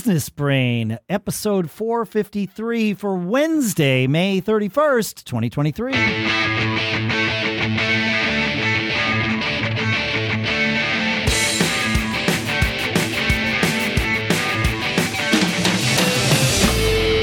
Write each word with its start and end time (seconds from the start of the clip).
Business 0.00 0.30
Brain, 0.30 0.98
episode 1.10 1.70
453 1.70 2.94
for 2.94 3.16
Wednesday, 3.16 4.06
May 4.06 4.40
31st, 4.40 5.24
2023. 5.24 5.92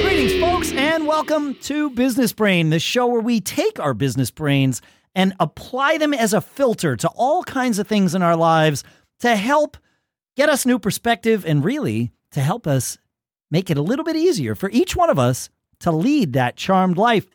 Greetings, 0.03 0.39
folks, 0.39 0.71
and 0.73 1.07
welcome 1.07 1.55
to 1.55 1.89
Business 1.89 2.31
Brain, 2.31 2.69
the 2.69 2.77
show 2.77 3.07
where 3.07 3.21
we 3.21 3.41
take 3.41 3.79
our 3.79 3.95
business 3.95 4.29
brains 4.29 4.83
and 5.15 5.33
apply 5.39 5.97
them 5.97 6.13
as 6.13 6.31
a 6.31 6.41
filter 6.41 6.95
to 6.95 7.07
all 7.15 7.43
kinds 7.43 7.79
of 7.79 7.87
things 7.87 8.13
in 8.13 8.21
our 8.21 8.35
lives 8.35 8.83
to 9.21 9.35
help 9.35 9.77
get 10.35 10.47
us 10.47 10.63
new 10.63 10.77
perspective 10.77 11.43
and 11.43 11.65
really 11.65 12.11
to 12.37 12.43
help 12.43 12.67
us 12.67 12.97
make 13.51 13.69
it 13.69 13.77
a 13.77 13.81
little 13.81 14.05
bit 14.05 14.15
easier 14.15 14.55
for 14.55 14.69
each 14.69 14.95
one 14.95 15.09
of 15.09 15.19
us 15.19 15.49
to 15.79 15.91
lead 15.91 16.33
that 16.33 16.55
charmed 16.55 16.97
life. 16.97 17.27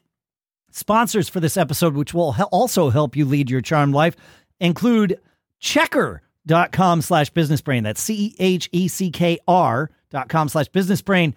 Sponsors 0.71 1.29
for 1.29 1.41
this 1.41 1.57
episode, 1.57 1.95
which 1.95 2.15
will 2.15 2.35
also 2.51 2.91
help 2.91 3.15
you 3.15 3.25
lead 3.25 3.51
your 3.51 3.61
charmed 3.61 3.95
life, 3.95 4.17
include 4.59 5.21
checkr.com 5.61 7.03
slash 7.03 7.31
businessbrain. 7.33 7.83
That's 7.83 8.01
C 8.01 8.15
E 8.15 8.37
H 8.39 8.69
E 8.73 8.89
C 8.89 9.11
K 9.11 9.39
R 9.47 9.91
dot 10.11 10.29
com 10.29 10.49
slash 10.49 10.71
businessbrain. 10.71 11.35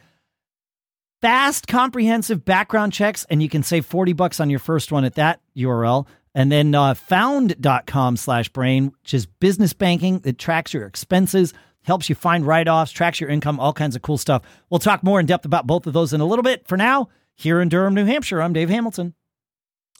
Fast, 1.22 1.68
comprehensive 1.68 2.46
background 2.46 2.94
checks, 2.94 3.26
and 3.30 3.42
you 3.42 3.50
can 3.50 3.64
save 3.64 3.86
40 3.86 4.14
bucks 4.14 4.40
on 4.40 4.50
your 4.50 4.60
first 4.60 4.92
one 4.92 5.06
at 5.06 5.16
that 5.16 5.42
URL. 5.58 6.08
And 6.36 6.52
then 6.52 6.76
uh, 6.76 6.94
found.com 6.94 8.18
slash 8.18 8.50
brain, 8.50 8.92
which 9.02 9.14
is 9.14 9.26
business 9.26 9.74
banking. 9.74 10.20
that 10.20 10.38
tracks 10.38 10.74
your 10.74 10.86
expenses, 10.86 11.54
helps 11.86 12.10
you 12.10 12.16
find 12.16 12.46
write 12.46 12.68
offs, 12.68 12.92
tracks 12.92 13.20
your 13.20 13.30
income, 13.30 13.60
all 13.60 13.74
kinds 13.74 13.96
of 13.96 14.02
cool 14.02 14.18
stuff. 14.18 14.42
We'll 14.70 14.80
talk 14.80 15.04
more 15.04 15.20
in 15.20 15.26
depth 15.26 15.46
about 15.46 15.66
both 15.68 15.88
of 15.88 15.94
those 15.94 16.14
in 16.14 16.22
a 16.22 16.26
little 16.26 16.44
bit. 16.44 16.68
For 16.68 16.78
now, 16.78 17.10
here 17.36 17.62
in 17.62 17.70
Durham, 17.70 17.94
New 17.94 18.06
Hampshire, 18.06 18.42
I'm 18.42 18.54
Dave 18.54 18.70
Hamilton. 18.70 19.14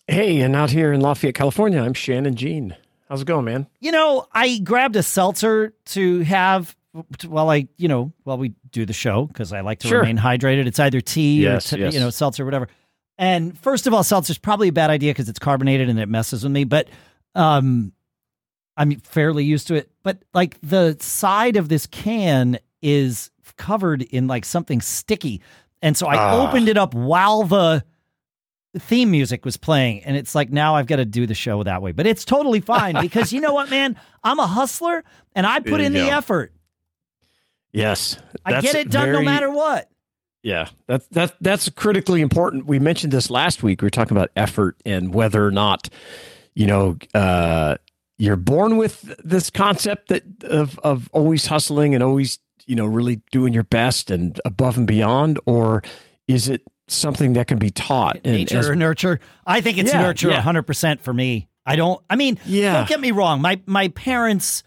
Hey, 0.08 0.42
and 0.42 0.56
out 0.56 0.70
here 0.70 0.94
in 0.94 1.02
Lafayette, 1.02 1.36
California, 1.36 1.82
I'm 1.82 1.94
Shannon 1.94 2.36
Jean. 2.36 2.76
How's 3.10 3.22
it 3.22 3.26
going, 3.28 3.46
man? 3.46 3.68
You 3.80 3.92
know, 3.92 4.28
I 4.32 4.60
grabbed 4.60 4.96
a 4.96 5.04
seltzer 5.04 5.74
to 5.88 6.22
have 6.22 6.76
while 7.28 7.50
I, 7.50 7.68
you 7.78 7.88
know, 7.88 8.14
while 8.24 8.38
we 8.38 8.54
do 8.72 8.86
the 8.86 8.94
show 8.94 9.26
because 9.26 9.52
I 9.52 9.62
like 9.62 9.80
to 9.80 9.88
Sure. 9.88 10.00
remain 10.00 10.18
hydrated. 10.18 10.66
It's 10.66 10.80
either 10.80 11.02
tea 11.02 11.42
Yes, 11.44 11.72
or, 11.74 11.76
t- 11.78 11.82
yes. 11.84 11.94
you 11.94 12.00
know, 12.00 12.10
seltzer, 12.10 12.44
or 12.44 12.46
whatever. 12.46 12.68
And 13.18 13.58
first 13.60 13.86
of 13.88 13.94
all, 13.94 14.04
seltzer's 14.04 14.38
probably 14.38 14.70
a 14.70 14.74
bad 14.74 14.90
idea 14.90 15.12
because 15.12 15.28
it's 15.30 15.40
carbonated 15.40 15.90
and 15.90 16.00
it 16.00 16.08
messes 16.08 16.44
with 16.44 16.52
me. 16.52 16.64
But 16.64 16.88
um, 17.36 17.92
I'm 18.78 19.00
fairly 19.00 19.44
used 19.44 19.68
to 19.68 19.76
it. 19.76 19.90
But 20.04 20.24
like 20.34 20.58
the 20.62 20.98
side 21.00 21.56
of 21.58 21.70
this 21.70 21.88
can 21.88 22.60
is 22.82 23.32
covered 23.58 24.02
in 24.04 24.28
like 24.28 24.46
something 24.46 24.82
sticky, 24.82 25.42
and 25.82 25.96
so 25.96 26.08
I 26.08 26.16
Ah. 26.18 26.48
opened 26.48 26.68
it 26.70 26.78
up 26.78 26.94
while 26.94 27.44
the 27.44 27.84
theme 28.78 29.10
music 29.10 29.46
was 29.46 29.56
playing 29.56 30.04
and 30.04 30.18
it's 30.18 30.36
like 30.36 30.52
now 30.52 30.76
I've 30.76 30.86
got 30.86 30.98
to 30.98 31.06
do 31.06 31.26
the 31.26 31.34
show 31.34 31.64
that 31.64 31.82
way 31.82 31.94
but 31.94 32.06
it's 32.06 32.26
totally 32.26 32.60
fine 32.60 33.00
because 33.00 33.32
you 33.32 33.40
know 33.40 33.54
what 33.54 33.70
man 33.70 33.96
I'm 34.22 34.38
a 34.38 34.46
hustler 34.46 35.02
and 35.34 35.48
I 35.48 35.62
put 35.62 35.80
in 35.80 35.94
you 35.94 36.02
the 36.02 36.10
effort 36.12 36.52
Yes, 37.72 38.18
I 38.46 38.60
get 38.60 38.76
it 38.76 38.90
done 38.90 39.14
no 39.14 39.22
matter 39.22 39.50
what 39.50 39.90
Yeah, 40.44 40.68
that's 40.88 41.08
that's 41.08 41.32
that's 41.40 41.70
critically 41.70 42.20
important. 42.20 42.66
We 42.66 42.80
mentioned 42.80 43.14
this 43.14 43.30
last 43.30 43.64
week. 43.64 43.82
We 43.82 43.86
were 43.86 43.90
talking 43.92 44.16
about 44.16 44.30
effort 44.36 44.76
and 44.86 45.14
whether 45.14 45.46
or 45.46 45.52
not, 45.52 45.88
you 46.54 46.68
know, 46.68 46.98
uh, 47.14 47.78
you're 48.18 48.36
born 48.38 48.78
with 48.78 49.02
this 49.24 49.50
concept 49.50 50.08
that 50.10 50.24
of 50.44 50.80
of 50.80 51.10
always 51.14 51.46
hustling 51.48 51.94
and 51.94 52.04
always, 52.04 52.40
you 52.66 52.76
know, 52.76 52.86
really 52.86 53.22
doing 53.32 53.54
your 53.54 53.64
best 53.64 54.10
and 54.12 54.40
above 54.46 54.78
and 54.78 54.88
beyond, 54.88 55.40
or 55.46 55.84
is 56.28 56.48
it 56.50 56.62
something 56.88 57.34
that 57.34 57.48
can 57.48 57.58
be 57.58 57.70
taught? 57.72 58.16
And 58.24 58.36
nature 58.36 58.60
as- 58.60 58.70
or 58.70 58.76
nurture 58.76 59.20
I 59.46 59.62
think 59.62 59.78
it's 59.78 59.92
Yeah, 59.92 60.02
nurture 60.02 60.30
yeah. 60.30 60.42
100% 60.42 61.02
for 61.02 61.14
me 61.14 61.48
I 61.66 61.76
don't 61.76 62.00
I 62.10 62.16
mean 62.16 62.38
Yeah. 62.46 62.74
don't 62.74 62.88
get 62.88 63.00
me 63.00 63.10
wrong 63.12 63.42
my 63.42 63.60
my 63.66 63.88
parents 63.90 64.62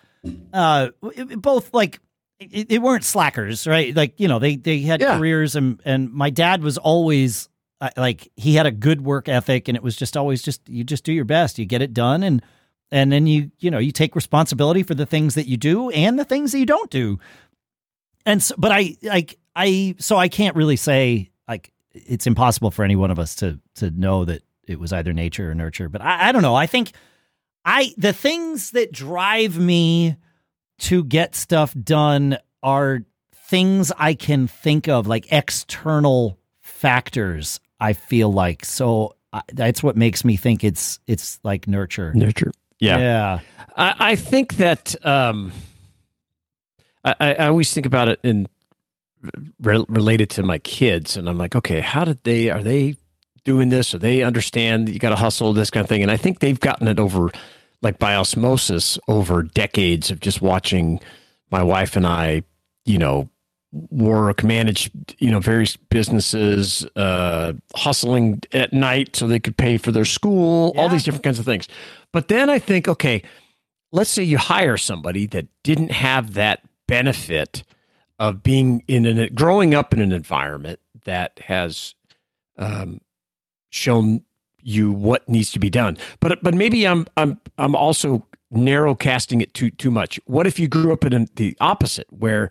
uh 0.53 0.89
both 1.37 1.73
like 1.73 2.01
it 2.41 2.83
weren't 2.83 3.05
slackers 3.05 3.67
right 3.69 3.95
like 3.95 4.19
you 4.19 4.27
know 4.29 4.39
they 4.41 4.57
they 4.57 4.81
had 4.81 5.01
Yeah. 5.01 5.17
careers 5.17 5.55
and 5.57 5.81
and 5.85 6.13
my 6.13 6.31
dad 6.31 6.63
was 6.63 6.77
always 6.77 7.49
uh, 7.81 7.91
like 7.97 8.29
he 8.37 8.55
had 8.57 8.67
a 8.67 8.73
good 8.73 9.01
work 9.03 9.29
ethic 9.29 9.69
and 9.69 9.77
it 9.77 9.83
was 9.83 9.95
just 9.97 10.17
always 10.17 10.43
just 10.43 10.69
you 10.69 10.83
just 10.85 11.05
do 11.05 11.13
your 11.13 11.25
best 11.25 11.57
you 11.59 11.65
get 11.67 11.83
it 11.83 11.95
done 11.95 12.23
and 12.25 12.43
and 12.91 13.13
then 13.13 13.27
you 13.27 13.51
you 13.59 13.71
know 13.71 13.79
you 13.79 13.93
take 13.93 14.15
responsibility 14.15 14.83
for 14.83 14.95
the 14.95 15.07
things 15.07 15.35
that 15.35 15.47
you 15.47 15.57
do 15.57 15.91
and 15.91 16.19
the 16.19 16.25
things 16.25 16.53
that 16.53 16.59
you 16.59 16.67
don't 16.67 16.91
do. 16.91 17.19
And 18.27 18.43
so, 18.43 18.55
but 18.59 18.73
i 18.73 18.97
like 19.03 19.39
i 19.57 19.95
so 19.99 20.17
i 20.17 20.29
can't 20.29 20.57
really 20.57 20.77
say 20.77 21.31
like 21.47 21.73
it's 21.93 22.27
impossible 22.27 22.71
for 22.71 22.85
any 22.85 22.97
one 22.97 23.11
of 23.11 23.19
us 23.19 23.35
to 23.37 23.59
to 23.77 23.91
know 23.91 24.25
that 24.25 24.43
it 24.67 24.79
was 24.79 24.93
either 24.93 25.13
nature 25.13 25.51
or 25.51 25.55
nurture. 25.55 25.89
But 25.89 26.03
i, 26.03 26.29
I 26.29 26.33
don't 26.33 26.43
know. 26.43 26.55
I 26.55 26.67
think 26.67 26.93
i 27.65 27.93
the 27.97 28.13
things 28.13 28.73
that 28.73 28.93
drive 28.93 29.59
me 29.59 30.17
to 30.81 31.05
get 31.05 31.35
stuff 31.35 31.75
done 31.75 32.39
are 32.63 33.01
things 33.35 33.91
i 33.99 34.13
can 34.15 34.47
think 34.47 34.89
of 34.89 35.07
like 35.07 35.33
external 35.33 36.39
factors 36.61 37.61
i 37.81 37.93
feel 37.93 38.33
like. 38.33 38.65
So 38.65 39.17
I, 39.33 39.43
that's 39.53 39.83
what 39.83 39.97
makes 39.97 40.25
me 40.25 40.37
think 40.37 40.65
it's 40.65 40.99
it's 41.07 41.39
like 41.45 41.67
nurture. 41.69 42.13
Nurture. 42.15 42.53
Yeah. 42.81 42.99
yeah 42.99 43.41
I, 43.77 43.95
I 43.99 44.17
think 44.17 44.57
that 44.57 44.95
um, 45.07 45.53
I, 47.05 47.15
I 47.21 47.47
always 47.47 47.73
think 47.73 47.87
about 47.87 48.09
it 48.09 48.21
in 48.23 48.49
re- 49.61 49.85
related 49.89 50.31
to 50.31 50.43
my 50.43 50.59
kids, 50.59 51.17
and 51.17 51.29
I'm 51.29 51.39
like, 51.39 51.55
okay, 51.55 51.81
how 51.81 52.05
did 52.05 52.23
they? 52.25 52.51
Are 52.51 52.63
they 52.63 52.97
doing 53.45 53.69
this? 53.69 53.95
Or 53.95 53.99
they 53.99 54.23
understand 54.23 54.89
you 54.89 54.99
got 54.99 55.11
to 55.11 55.17
hustle 55.17 55.53
this 55.53 55.71
kind 55.71 55.85
of 55.85 55.89
thing? 55.89 56.03
And 56.03 56.11
I 56.11 56.17
think 56.17 56.41
they've 56.41 56.59
gotten 56.59 56.89
it 56.89 56.99
over, 56.99 57.31
like 57.83 57.99
by 57.99 58.15
osmosis, 58.15 58.99
over 59.09 59.43
decades 59.43 60.11
of 60.11 60.21
just 60.21 60.43
watching 60.43 61.01
my 61.51 61.63
wife 61.63 61.97
and 61.97 62.07
I, 62.07 62.43
you 62.85 62.99
know, 62.99 63.29
work, 63.73 64.43
manage, 64.43 64.91
you 65.19 65.31
know, 65.31 65.41
various 65.41 65.77
businesses, 65.77 66.87
uh, 66.97 67.53
hustling 67.75 68.41
at 68.53 68.73
night 68.73 69.15
so 69.15 69.27
they 69.27 69.39
could 69.39 69.57
pay 69.57 69.77
for 69.77 69.93
their 69.93 70.05
school, 70.05 70.73
all 70.77 70.89
these 70.89 71.05
different 71.05 71.25
kinds 71.25 71.39
of 71.39 71.45
things. 71.45 71.69
But 72.13 72.29
then 72.29 72.49
I 72.49 72.59
think, 72.59 72.89
okay, 72.89 73.23
let's 73.93 74.11
say 74.11 74.23
you 74.23 74.39
hire 74.39 74.77
somebody 74.77 75.27
that 75.27 75.47
didn't 75.63 75.91
have 75.91 76.35
that 76.35 76.63
benefit 76.87 77.63
of 78.19 78.43
being 78.43 78.83
in 78.89 79.07
an 79.07 79.33
growing 79.35 79.75
up 79.75 79.93
in 79.93 80.01
an 80.01 80.13
environment 80.13 80.81
that 81.05 81.39
has 81.45 81.95
um, 82.57 83.01
shown 83.71 84.23
you 84.61 84.91
what 84.91 85.29
needs 85.29 85.53
to 85.53 85.59
be 85.59 85.71
done. 85.71 85.97
But 86.21 86.43
but 86.43 86.55
maybe 86.55 86.87
I'm 86.87 87.07
I'm 87.17 87.41
I'm 87.59 87.77
also 87.77 88.27
narrow 88.51 88.95
casting 88.95 89.41
it 89.41 89.55
too 89.55 89.71
too 89.71 89.91
much. 89.91 90.19
What 90.25 90.47
if 90.47 90.59
you 90.59 90.69
grew 90.69 90.93
up 90.93 91.05
in 91.05 91.29
the 91.37 91.57
opposite 91.61 92.07
where 92.11 92.49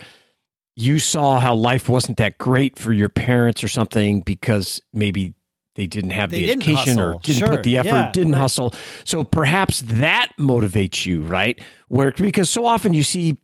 you 0.79 0.99
saw 0.99 1.39
how 1.39 1.55
life 1.55 1.89
wasn't 1.89 2.17
that 2.17 2.37
great 2.37 2.77
for 2.77 2.93
your 2.93 3.09
parents 3.09 3.63
or 3.63 3.67
something 3.67 4.21
because 4.21 4.79
maybe 4.93 5.33
they 5.75 5.87
didn't 5.87 6.11
have 6.11 6.29
They 6.29 6.41
the 6.41 6.45
didn't 6.47 6.61
education 6.69 6.99
or 6.99 7.19
didn't 7.21 7.39
Sure. 7.39 7.47
put 7.49 7.63
the 7.63 7.77
effort, 7.79 7.87
Yeah, 7.89 8.11
didn't 8.11 8.33
right. 8.33 8.39
hustle. 8.41 8.73
So 9.03 9.23
perhaps 9.23 9.81
that 9.81 10.29
motivates 10.39 11.03
you, 11.05 11.21
right? 11.23 11.59
Where 11.87 12.11
because 12.11 12.49
so 12.51 12.65
often 12.67 12.93
you 12.93 13.01
see 13.03 13.37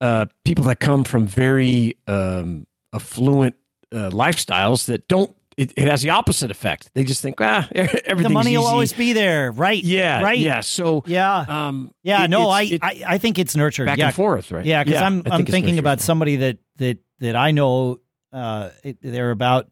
uh, 0.00 0.26
people 0.44 0.64
that 0.66 0.78
come 0.78 1.02
from 1.04 1.26
very 1.26 1.96
um, 2.06 2.66
affluent 2.94 3.56
uh, 3.92 4.10
lifestyles 4.10 4.86
that 4.86 5.08
don't. 5.08 5.34
It, 5.56 5.72
it 5.74 5.88
has 5.88 6.02
the 6.02 6.10
opposite 6.10 6.50
effect. 6.50 6.90
They 6.92 7.02
just 7.02 7.22
think, 7.22 7.40
ah, 7.40 7.66
everything's 7.74 8.22
the 8.24 8.28
money 8.28 8.58
will 8.58 8.66
always 8.66 8.92
be 8.92 9.14
there 9.14 9.50
right 9.50 9.82
yeah, 9.82 10.20
right 10.22 10.38
yeah. 10.38 10.60
So, 10.60 11.02
yeah 11.06 11.38
um, 11.48 11.92
yeah 12.02 12.24
it- 12.24 12.28
no 12.30 12.50
I, 12.50 12.78
I 12.82 13.02
i 13.06 13.18
think 13.18 13.38
it's 13.38 13.56
nurtured 13.56 13.86
back 13.86 13.96
yeah 13.96 14.06
and 14.08 14.14
forth, 14.14 14.52
right? 14.52 14.66
Yeah, 14.66 14.84
because 14.84 15.00
I'm 15.00 15.22
I 15.24 15.30
I'm 15.30 15.38
think 15.38 15.48
thinking 15.48 15.76
nurtured. 15.76 15.78
about 15.78 16.00
somebody 16.02 16.36
that 16.36 16.58
that 16.78 16.98
that 17.20 17.36
I 17.36 17.50
know. 17.50 18.00
Uh, 18.32 18.70
it, 18.84 18.98
they're 19.00 19.30
about 19.30 19.68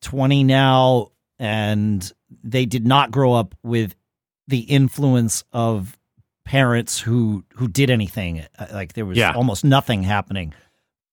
twenty 0.00 0.44
now, 0.44 1.12
and 1.38 2.12
they 2.44 2.66
did 2.66 2.86
not 2.86 3.10
grow 3.10 3.32
up 3.32 3.54
with 3.62 3.94
the 4.48 4.60
influence 4.60 5.42
of 5.52 5.98
parents 6.44 7.00
who 7.00 7.44
who 7.54 7.66
did 7.68 7.90
anything. 7.90 8.44
Uh, 8.58 8.66
Like 8.72 8.92
there 8.92 9.06
was 9.06 9.18
Yeah. 9.18 9.32
almost 9.32 9.64
nothing 9.64 10.02
happening, 10.04 10.54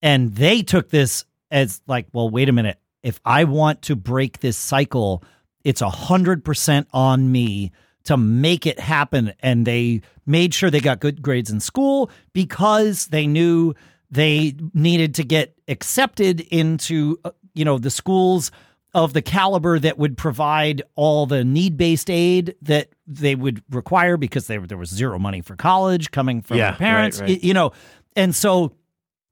and 0.01 0.35
they 0.35 0.61
took 0.61 0.89
this 0.89 1.25
as 1.49 1.81
like, 1.87 2.07
well, 2.13 2.29
wait 2.29 2.49
a 2.49 2.51
minute. 2.51 2.77
If 3.01 3.19
I 3.25 3.43
want 3.45 3.81
to 3.83 3.95
break 3.95 4.39
this 4.39 4.57
cycle, 4.57 5.23
it's 5.63 5.81
a 5.81 5.89
hundred 5.89 6.43
percent 6.45 6.87
on 6.93 7.31
me 7.31 7.71
to 8.05 8.17
make 8.17 8.65
it 8.67 8.79
happen. 8.79 9.33
And 9.39 9.65
they 9.65 10.01
made 10.25 10.53
sure 10.53 10.69
they 10.69 10.79
got 10.81 10.99
good 10.99 11.21
grades 11.21 11.49
in 11.49 11.59
school 11.59 12.09
because 12.33 13.07
they 13.07 13.25
knew 13.27 13.73
they 14.13 14.55
needed 14.73 15.15
to 15.15 15.23
get 15.23 15.55
accepted 15.67 16.39
into, 16.39 17.17
uh, 17.25 17.31
you 17.53 17.65
know, 17.65 17.77
the 17.77 17.89
schools 17.89 18.51
of 18.93 19.13
the 19.13 19.21
caliber 19.23 19.79
that 19.79 19.97
would 19.97 20.15
provide 20.17 20.83
all 20.95 21.25
the 21.25 21.43
need-based 21.43 22.09
aid 22.11 22.55
that 22.61 22.89
they 23.07 23.33
would 23.33 23.63
require 23.71 24.17
because 24.17 24.45
they, 24.45 24.57
there 24.57 24.77
was 24.77 24.89
zero 24.89 25.17
money 25.17 25.41
for 25.41 25.55
college 25.55 26.11
coming 26.11 26.41
from 26.43 26.57
Yeah, 26.57 26.71
their 26.71 26.77
parents, 26.77 27.19
right, 27.19 27.29
right. 27.29 27.43
you 27.43 27.55
know. 27.55 27.71
And 28.15 28.35
so 28.35 28.73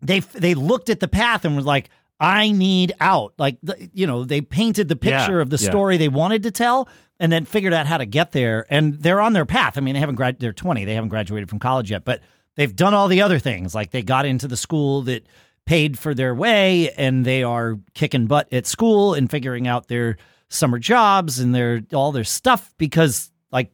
they 0.01 0.19
they 0.19 0.55
looked 0.55 0.89
at 0.89 0.99
the 0.99 1.07
path 1.07 1.45
and 1.45 1.55
was 1.55 1.65
like, 1.65 1.89
I 2.19 2.51
need 2.51 2.93
out. 2.99 3.33
Like, 3.37 3.57
you 3.93 4.07
know, 4.07 4.23
they 4.25 4.41
painted 4.41 4.87
the 4.87 4.95
picture 4.95 5.35
Yeah, 5.37 5.41
of 5.41 5.51
the 5.51 5.57
yeah. 5.57 5.69
story 5.69 5.97
they 5.97 6.07
wanted 6.09 6.41
to 6.43 6.51
tell 6.51 6.89
and 7.19 7.31
then 7.31 7.45
figured 7.45 7.73
out 7.73 7.85
how 7.85 7.97
to 7.99 8.05
get 8.07 8.31
there. 8.31 8.65
And 8.69 8.95
they're 8.95 9.21
on 9.21 9.33
their 9.33 9.45
path. 9.45 9.77
I 9.77 9.81
mean, 9.81 9.93
they 9.93 9.99
haven't 9.99 10.15
grad, 10.15 10.39
they're 10.39 10.53
20, 10.53 10.85
they 10.85 10.95
haven't 10.95 11.09
graduated 11.09 11.49
from 11.49 11.59
college 11.59 11.91
yet, 11.91 12.03
but 12.03 12.21
they've 12.55 12.75
done 12.75 12.93
all 12.93 13.07
the 13.07 13.21
other 13.21 13.39
things. 13.39 13.73
Like 13.75 13.91
they 13.91 14.01
got 14.01 14.25
into 14.25 14.47
the 14.47 14.57
school 14.57 15.01
that 15.03 15.25
paid 15.65 15.97
for 15.97 16.13
their 16.13 16.33
way 16.35 16.91
and 16.91 17.23
they 17.25 17.43
are 17.43 17.77
kicking 17.93 18.27
butt 18.27 18.51
at 18.51 18.65
school 18.65 19.13
and 19.13 19.29
figuring 19.29 19.67
out 19.67 19.87
their 19.87 20.17
summer 20.49 20.79
jobs 20.79 21.39
and 21.39 21.53
their 21.55 21.81
all 21.93 22.11
their 22.11 22.23
stuff 22.23 22.73
because 22.77 23.31
like 23.51 23.71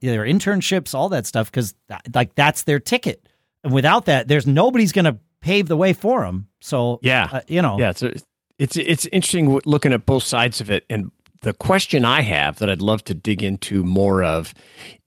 their 0.00 0.24
internships, 0.24 0.94
all 0.94 1.08
that 1.10 1.26
stuff, 1.26 1.50
because 1.50 1.74
like 2.14 2.34
that's 2.34 2.62
their 2.62 2.80
ticket. 2.80 3.28
And 3.62 3.72
without 3.72 4.06
that, 4.06 4.28
there's 4.28 4.46
nobody's 4.46 4.92
going 4.92 5.04
to 5.04 5.18
pave 5.40 5.68
the 5.68 5.76
way 5.76 5.92
for 5.92 6.22
them. 6.24 6.48
So 6.60 6.98
Yeah. 7.02 7.28
uh, 7.30 7.40
you 7.46 7.62
know, 7.62 7.78
Yeah, 7.78 7.90
it's 7.90 8.02
a, 8.02 8.12
it's 8.58 8.76
it's 8.76 9.06
interesting 9.06 9.60
looking 9.64 9.92
at 9.92 10.06
both 10.06 10.22
sides 10.24 10.60
of 10.60 10.70
it, 10.70 10.84
and 10.88 11.10
the 11.42 11.52
question 11.52 12.04
I 12.04 12.22
have 12.22 12.58
that 12.58 12.70
I'd 12.70 12.80
love 12.80 13.04
to 13.04 13.14
dig 13.14 13.42
into 13.42 13.84
more 13.84 14.24
of 14.24 14.54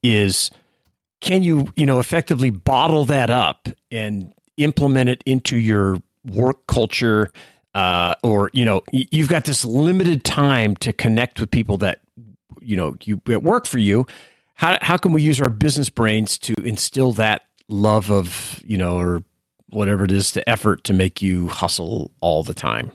is, 0.04 0.52
can 1.22 1.44
you 1.44 1.72
you 1.76 1.86
know 1.86 2.00
effectively 2.00 2.50
bottle 2.50 3.06
that 3.06 3.30
up 3.30 3.68
and 3.92 4.34
implement 4.58 5.10
it 5.10 5.24
into 5.26 5.58
your 5.58 6.02
work 6.26 6.68
culture, 6.68 7.32
uh, 7.74 8.16
or 8.24 8.50
you 8.54 8.66
know, 8.66 8.84
you've 8.92 9.30
got 9.30 9.46
this 9.46 9.64
limited 9.64 10.24
time 10.24 10.76
to 10.78 10.94
connect 10.94 11.40
with 11.40 11.52
people 11.52 11.78
that 11.78 12.02
you 12.62 12.76
know 12.76 12.96
you 13.04 13.22
that 13.26 13.44
work 13.44 13.66
for 13.66 13.80
you. 13.80 14.06
How 14.56 14.78
how 14.82 14.98
can 14.98 15.14
we 15.14 15.22
use 15.22 15.40
our 15.42 15.50
business 15.50 15.90
brains 15.90 16.38
to 16.40 16.54
instill 16.64 17.14
that 17.14 17.44
love 17.68 18.12
of 18.12 18.62
you 18.66 18.78
know 18.78 18.98
or 18.98 19.24
whatever 19.70 20.04
it 20.04 20.12
is 20.12 20.32
the 20.32 20.48
effort 20.50 20.84
to 20.84 20.94
make 20.94 21.22
you 21.22 21.48
hustle 21.48 22.10
all 22.22 22.42
the 22.44 22.56
time 22.56 22.92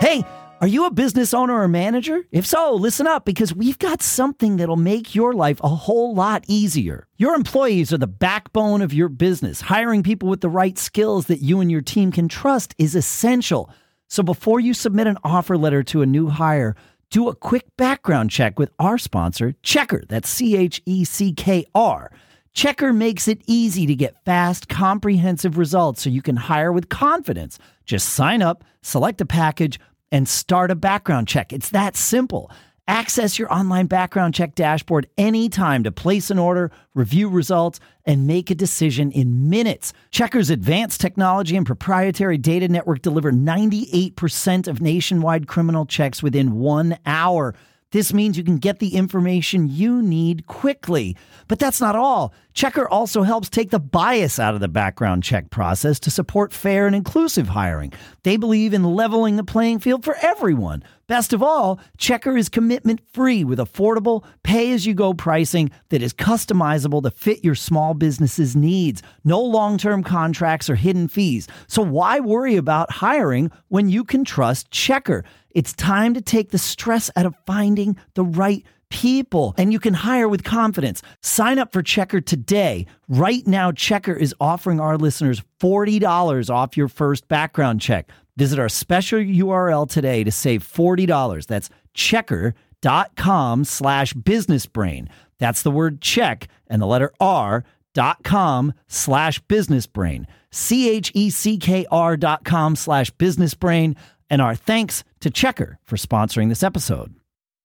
Hey, 0.00 0.22
are 0.60 0.66
you 0.66 0.86
a 0.86 0.90
business 0.90 1.32
owner 1.32 1.54
or 1.54 1.68
manager? 1.68 2.24
If 2.32 2.44
so, 2.44 2.74
listen 2.74 3.06
up 3.06 3.24
because 3.24 3.54
we've 3.54 3.78
got 3.78 4.02
something 4.02 4.56
that'll 4.56 4.76
make 4.76 5.14
your 5.14 5.32
life 5.32 5.60
a 5.62 5.68
whole 5.68 6.14
lot 6.14 6.44
easier. 6.48 7.06
Your 7.16 7.34
employees 7.34 7.92
are 7.92 7.98
the 7.98 8.08
backbone 8.08 8.82
of 8.82 8.92
your 8.92 9.08
business. 9.08 9.60
Hiring 9.60 10.02
people 10.02 10.28
with 10.28 10.40
the 10.40 10.48
right 10.48 10.76
skills 10.76 11.26
that 11.26 11.42
you 11.42 11.60
and 11.60 11.70
your 11.70 11.80
team 11.80 12.10
can 12.10 12.28
trust 12.28 12.74
is 12.76 12.96
essential. 12.96 13.70
So 14.08 14.24
before 14.24 14.58
you 14.58 14.74
submit 14.74 15.06
an 15.06 15.18
offer 15.22 15.56
letter 15.56 15.84
to 15.84 16.02
a 16.02 16.06
new 16.06 16.28
hire, 16.28 16.74
do 17.10 17.28
a 17.28 17.36
quick 17.36 17.64
background 17.76 18.30
check 18.30 18.58
with 18.58 18.70
our 18.80 18.98
sponsor, 18.98 19.54
Checkr. 19.62 20.08
That's 20.08 20.28
C 20.28 20.56
H 20.56 20.82
E 20.86 21.04
C 21.04 21.32
K 21.32 21.66
R. 21.74 22.10
Checkr 22.52 22.92
makes 22.92 23.28
it 23.28 23.40
easy 23.46 23.86
to 23.86 23.94
get 23.94 24.24
fast, 24.24 24.68
comprehensive 24.68 25.56
results 25.56 26.02
so 26.02 26.10
you 26.10 26.22
can 26.22 26.34
hire 26.34 26.72
with 26.72 26.88
confidence. 26.88 27.58
Just 27.84 28.08
sign 28.08 28.42
up, 28.42 28.64
select 28.82 29.20
a 29.20 29.26
package, 29.26 29.78
and 30.10 30.28
start 30.28 30.70
a 30.70 30.74
background 30.74 31.28
check. 31.28 31.52
It's 31.52 31.70
that 31.70 31.96
simple. 31.96 32.50
Access 32.88 33.38
your 33.38 33.52
online 33.52 33.86
background 33.86 34.32
check 34.32 34.54
dashboard 34.54 35.08
anytime 35.18 35.84
to 35.84 35.92
place 35.92 36.30
an 36.30 36.38
order, 36.38 36.70
review 36.94 37.28
results, 37.28 37.80
and 38.06 38.26
make 38.26 38.50
a 38.50 38.54
decision 38.54 39.10
in 39.10 39.50
minutes. 39.50 39.92
Checkr's 40.10 40.48
advanced 40.48 40.98
technology 40.98 41.54
and 41.54 41.66
proprietary 41.66 42.38
data 42.38 42.66
network 42.66 43.02
deliver 43.02 43.30
98% 43.30 44.66
of 44.66 44.80
nationwide 44.80 45.46
criminal 45.46 45.84
checks 45.84 46.22
within 46.22 46.60
one 46.60 46.96
hour. 47.04 47.54
This 47.90 48.14
means 48.14 48.38
you 48.38 48.44
can 48.44 48.56
get 48.56 48.78
the 48.78 48.96
information 48.96 49.68
you 49.68 50.00
need 50.00 50.46
quickly. 50.46 51.14
But 51.46 51.58
that's 51.58 51.82
not 51.82 51.94
all. 51.94 52.32
Checkr 52.58 52.88
also 52.90 53.22
helps 53.22 53.48
take 53.48 53.70
the 53.70 53.78
bias 53.78 54.40
out 54.40 54.54
of 54.54 54.60
the 54.60 54.66
background 54.66 55.22
check 55.22 55.48
process 55.48 56.00
to 56.00 56.10
support 56.10 56.52
fair 56.52 56.88
and 56.88 56.96
inclusive 56.96 57.46
hiring. 57.46 57.92
They 58.24 58.36
believe 58.36 58.74
in 58.74 58.82
leveling 58.82 59.36
the 59.36 59.44
playing 59.44 59.78
field 59.78 60.04
for 60.04 60.16
everyone. 60.22 60.82
Best 61.06 61.32
of 61.32 61.40
all, 61.40 61.78
Checkr 61.98 62.36
is 62.36 62.48
commitment 62.48 63.00
free 63.12 63.44
with 63.44 63.60
affordable, 63.60 64.24
pay 64.42 64.72
as 64.72 64.86
you 64.86 64.92
go 64.92 65.14
pricing 65.14 65.70
that 65.90 66.02
is 66.02 66.12
customizable 66.12 67.00
to 67.04 67.12
fit 67.12 67.44
your 67.44 67.54
small 67.54 67.94
business's 67.94 68.56
needs. 68.56 69.04
No 69.22 69.40
long 69.40 69.78
term 69.78 70.02
contracts 70.02 70.68
or 70.68 70.74
hidden 70.74 71.06
fees. 71.06 71.46
So 71.68 71.80
why 71.80 72.18
worry 72.18 72.56
about 72.56 72.90
hiring 72.90 73.52
when 73.68 73.88
you 73.88 74.02
can 74.02 74.24
trust 74.24 74.72
Checkr? 74.72 75.22
It's 75.50 75.74
time 75.74 76.12
to 76.14 76.20
take 76.20 76.50
the 76.50 76.58
stress 76.58 77.08
out 77.14 77.24
of 77.24 77.36
finding 77.46 77.96
the 78.14 78.24
right 78.24 78.66
people 78.90 79.54
and 79.56 79.72
you 79.72 79.78
can 79.80 79.94
hire 79.94 80.28
with 80.28 80.44
confidence. 80.44 81.02
Sign 81.22 81.58
up 81.58 81.72
for 81.72 81.82
Checkr 81.82 82.24
today. 82.24 82.86
Right 83.08 83.46
now, 83.46 83.70
Checkr 83.70 84.18
is 84.18 84.34
offering 84.40 84.80
our 84.80 84.98
listeners 84.98 85.42
$40 85.60 86.50
off 86.54 86.76
your 86.76 86.88
first 86.88 87.26
background 87.28 87.80
check. 87.80 88.10
Visit 88.36 88.58
our 88.58 88.68
special 88.68 89.18
URL 89.18 89.88
today 89.88 90.22
to 90.24 90.30
save 90.30 90.62
$40. 90.62 91.46
That's 91.46 91.70
checkr.com 91.94 93.64
slash 93.64 94.14
businessbrain. 94.14 95.08
That's 95.38 95.62
the 95.62 95.70
word 95.70 96.00
check 96.00 96.48
and 96.68 96.82
the 96.82 96.86
letter 96.86 97.12
R 97.20 97.64
dot 97.94 98.22
com 98.22 98.74
slash 98.86 99.42
businessbrain. 99.44 100.26
C-H-E-C-K-R 100.50 102.16
dot 102.16 102.44
com 102.44 102.76
slash 102.76 103.10
businessbrain. 103.14 103.96
And 104.30 104.42
our 104.42 104.54
thanks 104.54 105.04
to 105.20 105.30
Checkr 105.30 105.76
for 105.84 105.96
sponsoring 105.96 106.48
this 106.48 106.62
episode. 106.62 107.14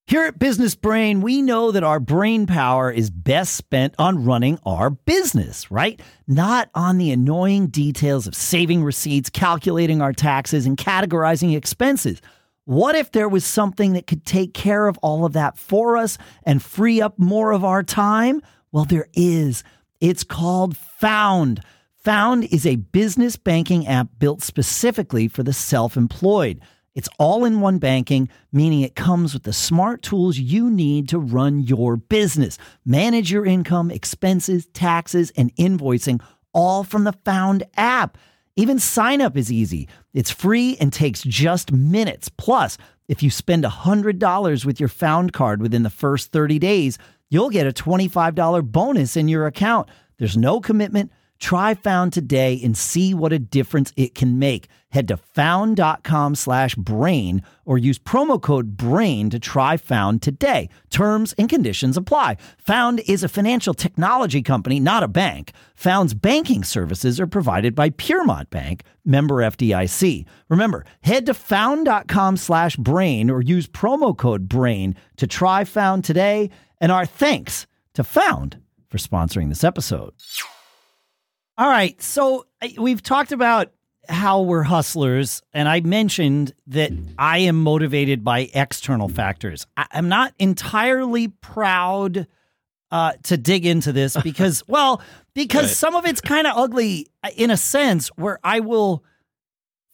Here 0.06 0.26
at 0.26 0.38
Business 0.38 0.74
Brain, 0.74 1.22
we 1.22 1.40
know 1.40 1.72
that 1.72 1.82
our 1.82 1.98
brain 1.98 2.46
power 2.46 2.90
is 2.90 3.08
best 3.08 3.54
spent 3.54 3.94
on 3.98 4.22
running 4.22 4.58
our 4.66 4.90
business, 4.90 5.70
right? 5.70 5.98
Not 6.26 6.68
on 6.74 6.98
the 6.98 7.10
annoying 7.10 7.68
details 7.68 8.26
of 8.26 8.34
saving 8.34 8.84
receipts, 8.84 9.30
calculating 9.30 10.02
our 10.02 10.12
taxes, 10.12 10.66
and 10.66 10.76
categorizing 10.76 11.56
expenses. 11.56 12.20
What 12.66 12.94
if 12.94 13.12
there 13.12 13.30
was 13.30 13.46
something 13.46 13.94
that 13.94 14.06
could 14.06 14.26
take 14.26 14.52
care 14.52 14.88
of 14.88 14.98
all 14.98 15.24
of 15.24 15.32
that 15.32 15.56
for 15.56 15.96
us 15.96 16.18
and 16.42 16.62
free 16.62 17.00
up 17.00 17.18
more 17.18 17.52
of 17.52 17.64
our 17.64 17.82
time? 17.82 18.42
Well, 18.72 18.84
there 18.84 19.08
is. 19.14 19.64
It's 20.02 20.22
called 20.22 20.76
Found. 20.76 21.62
Found 22.04 22.44
is 22.52 22.66
a 22.66 22.76
business 22.76 23.36
banking 23.36 23.86
app 23.86 24.08
built 24.18 24.42
specifically 24.42 25.28
for 25.28 25.42
the 25.42 25.54
self 25.54 25.96
employed. 25.96 26.60
It's 26.94 27.08
all 27.18 27.44
in 27.44 27.60
one 27.60 27.78
banking, 27.78 28.28
meaning 28.52 28.82
it 28.82 28.94
comes 28.94 29.34
with 29.34 29.42
the 29.42 29.52
smart 29.52 30.02
tools 30.02 30.38
you 30.38 30.70
need 30.70 31.08
to 31.08 31.18
run 31.18 31.60
your 31.60 31.96
business. 31.96 32.56
Manage 32.84 33.32
your 33.32 33.44
income, 33.44 33.90
expenses, 33.90 34.66
taxes, 34.66 35.32
and 35.36 35.54
invoicing 35.56 36.20
all 36.52 36.84
from 36.84 37.04
the 37.04 37.12
Found 37.24 37.64
app. 37.76 38.16
Even 38.56 38.78
sign 38.78 39.20
up 39.20 39.36
is 39.36 39.50
easy. 39.50 39.88
It's 40.12 40.30
free 40.30 40.76
and 40.80 40.92
takes 40.92 41.22
just 41.22 41.72
minutes. 41.72 42.28
Plus, 42.28 42.78
if 43.08 43.22
you 43.22 43.30
spend 43.30 43.64
$100 43.64 44.64
with 44.64 44.78
your 44.78 44.88
Found 44.88 45.32
card 45.32 45.60
within 45.60 45.82
the 45.82 45.90
first 45.90 46.30
30 46.30 46.60
days, 46.60 46.96
you'll 47.28 47.50
get 47.50 47.66
a 47.66 47.72
$25 47.72 48.70
bonus 48.70 49.16
in 49.16 49.26
your 49.26 49.46
account. 49.46 49.88
There's 50.18 50.36
no 50.36 50.60
commitment. 50.60 51.10
Try 51.40 51.74
Found 51.74 52.12
today 52.12 52.60
and 52.62 52.76
see 52.76 53.12
what 53.14 53.32
a 53.32 53.38
difference 53.38 53.92
it 53.96 54.14
can 54.14 54.38
make. 54.38 54.68
Head 54.90 55.08
to 55.08 55.16
found.com 55.16 56.36
slash 56.36 56.76
brain 56.76 57.42
or 57.64 57.78
use 57.78 57.98
promo 57.98 58.40
code 58.40 58.76
BRAIN 58.76 59.28
to 59.30 59.38
try 59.38 59.76
Found 59.76 60.22
today. 60.22 60.68
Terms 60.90 61.34
and 61.36 61.48
conditions 61.48 61.96
apply. 61.96 62.36
Found 62.58 63.00
is 63.08 63.24
a 63.24 63.28
financial 63.28 63.74
technology 63.74 64.40
company, 64.40 64.78
not 64.78 65.02
a 65.02 65.08
bank. 65.08 65.52
Found's 65.74 66.14
banking 66.14 66.62
services 66.62 67.18
are 67.18 67.26
provided 67.26 67.74
by 67.74 67.90
Piermont 67.90 68.50
Bank, 68.50 68.84
member 69.04 69.36
FDIC. 69.36 70.24
Remember, 70.48 70.84
head 71.02 71.26
to 71.26 71.34
found.com 71.34 72.36
slash 72.36 72.76
brain 72.76 73.30
or 73.30 73.42
use 73.42 73.66
promo 73.66 74.16
code 74.16 74.48
BRAIN 74.48 74.94
to 75.16 75.26
try 75.26 75.64
Found 75.64 76.04
today. 76.04 76.50
And 76.80 76.92
our 76.92 77.04
thanks 77.04 77.66
to 77.94 78.04
Found 78.04 78.60
for 78.88 78.98
sponsoring 78.98 79.48
this 79.48 79.64
episode. 79.64 80.12
All 81.56 81.68
right. 81.68 82.00
So 82.02 82.46
we've 82.78 83.02
talked 83.02 83.32
about 83.32 83.72
how 84.08 84.42
we're 84.42 84.64
hustlers, 84.64 85.40
and 85.52 85.68
I 85.68 85.80
mentioned 85.80 86.52
that 86.66 86.92
I 87.18 87.38
am 87.38 87.62
motivated 87.62 88.22
by 88.24 88.50
external 88.52 89.08
factors. 89.08 89.66
I- 89.76 89.86
I'm 89.92 90.08
not 90.08 90.34
entirely 90.38 91.28
proud 91.28 92.26
uh, 92.90 93.12
to 93.24 93.36
dig 93.36 93.64
into 93.66 93.92
this 93.92 94.16
because, 94.22 94.62
well, 94.68 95.00
because 95.34 95.64
Right. 95.64 95.70
some 95.76 95.94
of 95.94 96.06
it's 96.06 96.20
kind 96.20 96.46
of 96.46 96.56
ugly 96.56 97.06
uh, 97.22 97.30
in 97.36 97.50
a 97.50 97.56
sense 97.56 98.08
where 98.16 98.38
I 98.44 98.60
will 98.60 99.02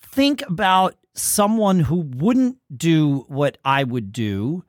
think 0.03 0.43
about 0.49 0.97
someone 1.15 1.81
who 1.81 1.97
wouldn't 2.01 2.59
do 2.75 3.25
what 3.29 3.59
I 3.65 3.85
would 3.85 4.13
do. 4.13 4.65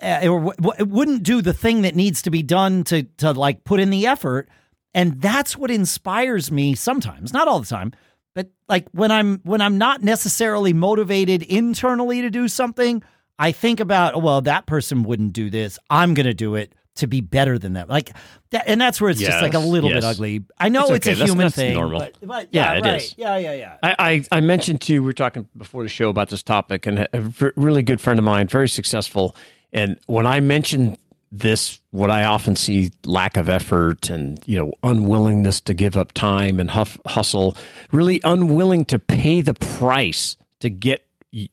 Uh, 0.00 0.26
or 0.28 0.52
w- 0.54 0.84
wouldn't 0.84 1.22
do 1.22 1.40
the 1.40 1.52
thing 1.52 1.82
that 1.82 1.94
needs 1.94 2.22
to 2.22 2.30
be 2.30 2.42
done 2.42 2.82
to 2.84 3.04
to 3.18 3.30
like 3.32 3.62
put 3.62 3.78
in 3.78 3.90
the 3.90 4.06
effort 4.08 4.48
and 4.94 5.20
that's 5.20 5.56
what 5.56 5.70
inspires 5.70 6.50
me 6.50 6.74
sometimes 6.74 7.32
not 7.32 7.48
all 7.48 7.60
the 7.60 7.66
time 7.66 7.92
but 8.34 8.50
like 8.68 8.86
when 8.92 9.10
i'm 9.10 9.38
when 9.44 9.60
i'm 9.60 9.78
not 9.78 10.02
necessarily 10.02 10.72
motivated 10.72 11.42
internally 11.42 12.20
to 12.22 12.30
do 12.30 12.48
something 12.48 13.02
i 13.38 13.52
think 13.52 13.80
about 13.80 14.14
oh, 14.14 14.18
well 14.18 14.40
that 14.40 14.66
person 14.66 15.02
wouldn't 15.02 15.32
do 15.32 15.50
this 15.50 15.78
i'm 15.90 16.14
going 16.14 16.26
to 16.26 16.34
do 16.34 16.54
it 16.54 16.74
to 16.94 17.06
be 17.06 17.22
better 17.22 17.58
than 17.58 17.72
them. 17.72 17.88
Like 17.88 18.10
that, 18.50 18.64
and 18.66 18.78
that's 18.78 19.00
where 19.00 19.08
it's 19.08 19.18
just 19.18 19.40
like 19.40 19.54
a 19.54 19.58
Yes, 19.60 19.66
little 19.66 19.88
bit 19.88 20.04
ugly. 20.04 20.44
I 20.58 20.68
know 20.68 20.82
It's 20.88 20.90
it's, 20.90 21.06
a 21.06 21.10
That's- 21.12 21.26
human 21.30 21.44
that's 21.46 21.56
thing, 21.56 21.72
normal. 21.72 22.00
but, 22.00 22.16
but 22.20 22.48
Yeah, 22.52 22.72
yeah, 22.74 22.78
it 22.78 22.82
right. 22.84 23.00
is. 23.02 23.14
Yeah, 23.16 23.36
yeah, 23.38 23.52
yeah. 23.54 23.76
I, 23.82 23.96
I, 23.98 24.24
I 24.36 24.40
mentioned 24.42 24.82
to 24.82 24.92
you, 24.92 25.00
we 25.02 25.06
were 25.06 25.12
talking 25.14 25.48
before 25.56 25.84
the 25.84 25.88
show 25.88 26.10
about 26.10 26.28
this 26.28 26.42
topic, 26.42 26.86
and 26.86 27.08
a 27.14 27.52
really 27.56 27.82
good 27.82 27.98
friend 27.98 28.18
of 28.18 28.26
mine, 28.26 28.46
very 28.46 28.68
successful. 28.68 29.34
And 29.72 29.98
when 30.04 30.26
I 30.26 30.40
mention 30.40 30.98
this, 31.34 31.80
what 31.92 32.10
I 32.10 32.24
often 32.24 32.56
see 32.56 32.90
lack 33.06 33.38
of 33.38 33.48
effort 33.48 34.10
and 34.10 34.38
you 34.46 34.58
know 34.58 34.72
unwillingness 34.82 35.60
to 35.62 35.72
give 35.74 35.96
up 35.96 36.12
time 36.12 36.60
and 36.60 36.70
huff, 36.70 36.98
hustle, 37.06 37.56
really 37.90 38.20
unwilling 38.22 38.84
to 38.86 38.98
pay 38.98 39.40
the 39.40 39.54
price 39.54 40.36
to 40.60 40.68
get 40.68 41.06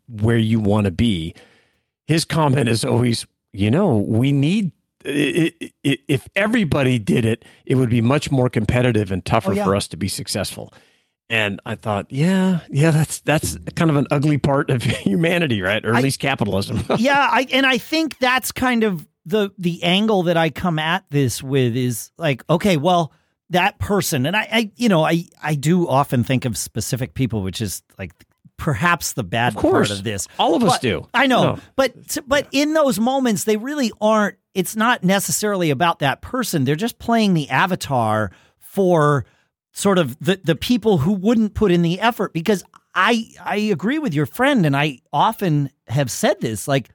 where 0.09 0.37
you 0.37 0.59
want 0.59 0.85
to 0.85 0.91
be. 0.91 1.33
His 2.07 2.25
comment 2.25 2.67
is 2.67 2.83
always, 2.83 3.25
you 3.53 3.71
know, 3.71 3.97
we 3.97 4.31
need. 4.33 4.71
i 5.05 5.53
i 5.61 5.71
i 5.85 5.97
if 6.09 6.27
everybody 6.35 6.99
did 6.99 7.23
it, 7.23 7.45
it 7.65 7.75
would 7.75 7.89
be 7.89 8.01
much 8.01 8.29
more 8.31 8.49
competitive 8.49 9.11
and 9.13 9.23
tougher 9.23 9.51
Oh, 9.51 9.55
yeah. 9.55 9.63
for 9.63 9.75
us 9.75 9.87
to 9.89 9.97
be 9.97 10.09
successful. 10.09 10.73
And 11.31 11.61
I 11.65 11.75
thought, 11.75 12.07
yeah, 12.09 12.61
yeah, 12.69 12.89
that's 12.91 13.19
that's 13.21 13.55
kind 13.75 13.89
of 13.91 13.95
an 13.95 14.07
ugly 14.11 14.39
part 14.39 14.69
of 14.71 14.81
humanity, 15.09 15.61
right? 15.61 15.85
Or 15.85 15.91
at 15.91 15.97
I- 15.97 16.01
least 16.01 16.19
capitalism. 16.19 16.83
yeah, 16.97 17.29
I 17.31 17.47
and 17.53 17.65
I 17.65 17.77
think 17.77 18.17
that's 18.17 18.51
kind 18.51 18.83
of 18.83 19.07
the 19.29 19.51
the 19.57 19.83
angle 19.83 20.23
that 20.23 20.37
I 20.37 20.49
come 20.49 20.79
at 20.79 21.05
this 21.09 21.41
with 21.43 21.75
is 21.75 22.11
like, 22.17 22.43
okay, 22.49 22.77
well, 22.77 23.13
that 23.51 23.79
person, 23.79 24.25
and 24.25 24.35
I, 24.35 24.47
I 24.51 24.71
you 24.75 24.89
know, 24.89 25.03
I 25.05 25.25
I 25.41 25.55
do 25.55 25.87
often 25.87 26.23
think 26.23 26.45
of 26.45 26.57
specific 26.57 27.13
people, 27.13 27.41
which 27.41 27.61
is 27.61 27.81
like 27.97 28.11
perhaps 28.57 29.13
the 29.13 29.23
bad 29.23 29.55
Of 29.55 29.61
part 29.61 29.89
of 29.89 30.03
this. 30.03 30.27
All 30.37 30.55
of 30.55 30.63
us 30.63 30.73
But- 30.73 30.81
do. 30.81 31.07
I 31.13 31.27
know, 31.27 31.43
No. 31.55 31.59
but 31.75 31.93
but 32.27 32.47
in 32.51 32.73
those 32.73 32.99
moments, 32.99 33.43
they 33.45 33.57
really 33.57 33.91
aren't. 34.01 34.35
It's 34.53 34.75
not 34.75 35.03
necessarily 35.03 35.69
about 35.69 35.99
that 35.99 36.21
person. 36.21 36.65
They're 36.65 36.75
just 36.75 36.99
playing 36.99 37.33
the 37.35 37.49
avatar 37.49 38.31
for 38.59 39.25
sort 39.71 39.97
of 39.97 40.17
the 40.19 40.39
the 40.43 40.55
people 40.55 40.97
who 40.99 41.13
wouldn't 41.13 41.53
put 41.53 41.71
in 41.71 41.81
the 41.83 41.99
effort. 42.01 42.33
Because 42.33 42.63
I 42.93 43.29
I 43.43 43.55
agree 43.57 43.99
with 43.99 44.13
your 44.13 44.25
friend, 44.25 44.65
and 44.65 44.75
I 44.75 44.99
often 45.13 45.69
have 45.87 46.11
said 46.11 46.41
this. 46.41 46.67
Like, 46.67 46.89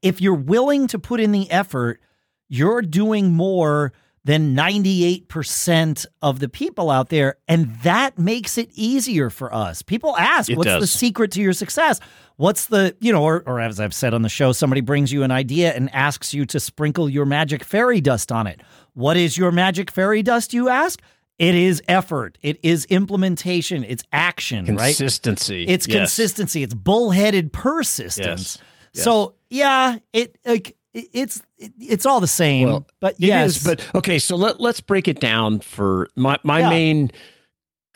if 0.00 0.20
you're 0.20 0.34
willing 0.34 0.86
to 0.88 0.98
put 0.98 1.20
in 1.20 1.32
the 1.32 1.50
effort, 1.50 2.00
you're 2.48 2.82
doing 2.82 3.32
more 3.32 3.92
than 4.24 4.54
98% 4.54 6.06
of 6.20 6.38
the 6.38 6.48
people 6.48 6.90
out 6.90 7.08
there. 7.08 7.36
And 7.48 7.74
that 7.82 8.18
makes 8.18 8.56
it 8.58 8.70
easier 8.74 9.30
for 9.30 9.52
us. 9.52 9.82
People 9.82 10.16
ask, 10.16 10.48
It 10.50 10.56
what's 10.56 10.70
the 10.70 10.86
secret 10.86 11.32
to 11.32 11.40
your 11.42 11.52
success? 11.52 11.98
What's 12.36 12.66
the, 12.66 12.96
you 13.00 13.12
know, 13.12 13.22
or, 13.24 13.42
or 13.46 13.60
as 13.60 13.80
I've 13.80 13.94
said 13.94 14.14
on 14.14 14.22
the 14.22 14.28
show, 14.28 14.52
somebody 14.52 14.80
brings 14.80 15.12
you 15.12 15.22
an 15.22 15.30
idea 15.30 15.72
and 15.72 15.92
asks 15.94 16.32
you 16.32 16.46
to 16.46 16.60
sprinkle 16.60 17.08
your 17.08 17.26
magic 17.26 17.64
fairy 17.64 18.00
dust 18.00 18.30
on 18.30 18.46
it. 18.46 18.60
What 18.94 19.16
is 19.16 19.36
your 19.36 19.50
magic 19.52 19.90
fairy 19.90 20.22
dust, 20.22 20.52
you 20.52 20.68
ask? 20.68 21.00
It 21.38 21.54
is 21.56 21.82
effort. 21.88 22.38
It 22.42 22.60
is 22.62 22.84
implementation. 22.84 23.82
It's 23.84 24.04
action, 24.12 24.66
right? 24.76 24.96
Consistency. 24.96 25.64
It's 25.66 25.88
Yes. 25.88 25.96
consistency. 25.98 26.62
It's 26.62 26.74
bullheaded 26.74 27.52
persistence. 27.52 28.56
Yes. 28.56 28.58
So 28.94 29.34
yeah, 29.50 29.98
it 30.12 30.36
like 30.44 30.76
it's 30.94 31.42
it's 31.58 32.04
all 32.06 32.20
the 32.20 32.26
same. 32.26 32.68
Well, 32.68 32.86
but 33.00 33.14
yes, 33.18 33.56
is, 33.56 33.64
but 33.64 33.94
okay. 33.94 34.18
So 34.18 34.36
let 34.36 34.60
let's 34.60 34.80
break 34.80 35.08
it 35.08 35.20
down. 35.20 35.60
For 35.60 36.08
my 36.16 36.38
my 36.42 36.60
Yeah. 36.60 36.68
main 36.70 37.10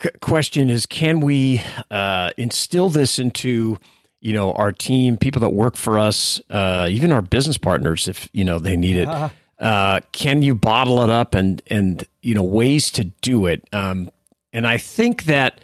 c- 0.01 0.09
question 0.21 0.69
is: 0.69 0.85
Can 0.85 1.19
we 1.19 1.61
uh, 1.91 2.31
instill 2.37 2.89
this 2.89 3.19
into 3.19 3.77
you 4.21 4.33
know 4.33 4.53
our 4.53 4.71
team, 4.71 5.17
people 5.17 5.39
that 5.41 5.51
work 5.51 5.75
for 5.75 5.99
us, 5.99 6.41
uh, 6.49 6.87
even 6.89 7.11
our 7.11 7.21
business 7.21 7.57
partners, 7.57 8.07
if 8.07 8.27
you 8.33 8.43
know 8.43 8.57
they 8.59 8.75
need 8.77 8.95
it? 8.97 9.07
Uh, 9.07 9.29
Uh, 9.59 9.99
can 10.11 10.43
you 10.43 10.53
bottle 10.53 11.01
it 11.03 11.09
up 11.09 11.33
and 11.35 11.61
and 11.67 12.03
you 12.21 12.33
know 12.35 12.43
ways 12.43 12.91
to 12.91 13.03
do 13.21 13.45
it? 13.47 13.67
Um, 13.73 14.09
and 14.53 14.65
I 14.67 14.77
think 14.77 15.23
that 15.25 15.61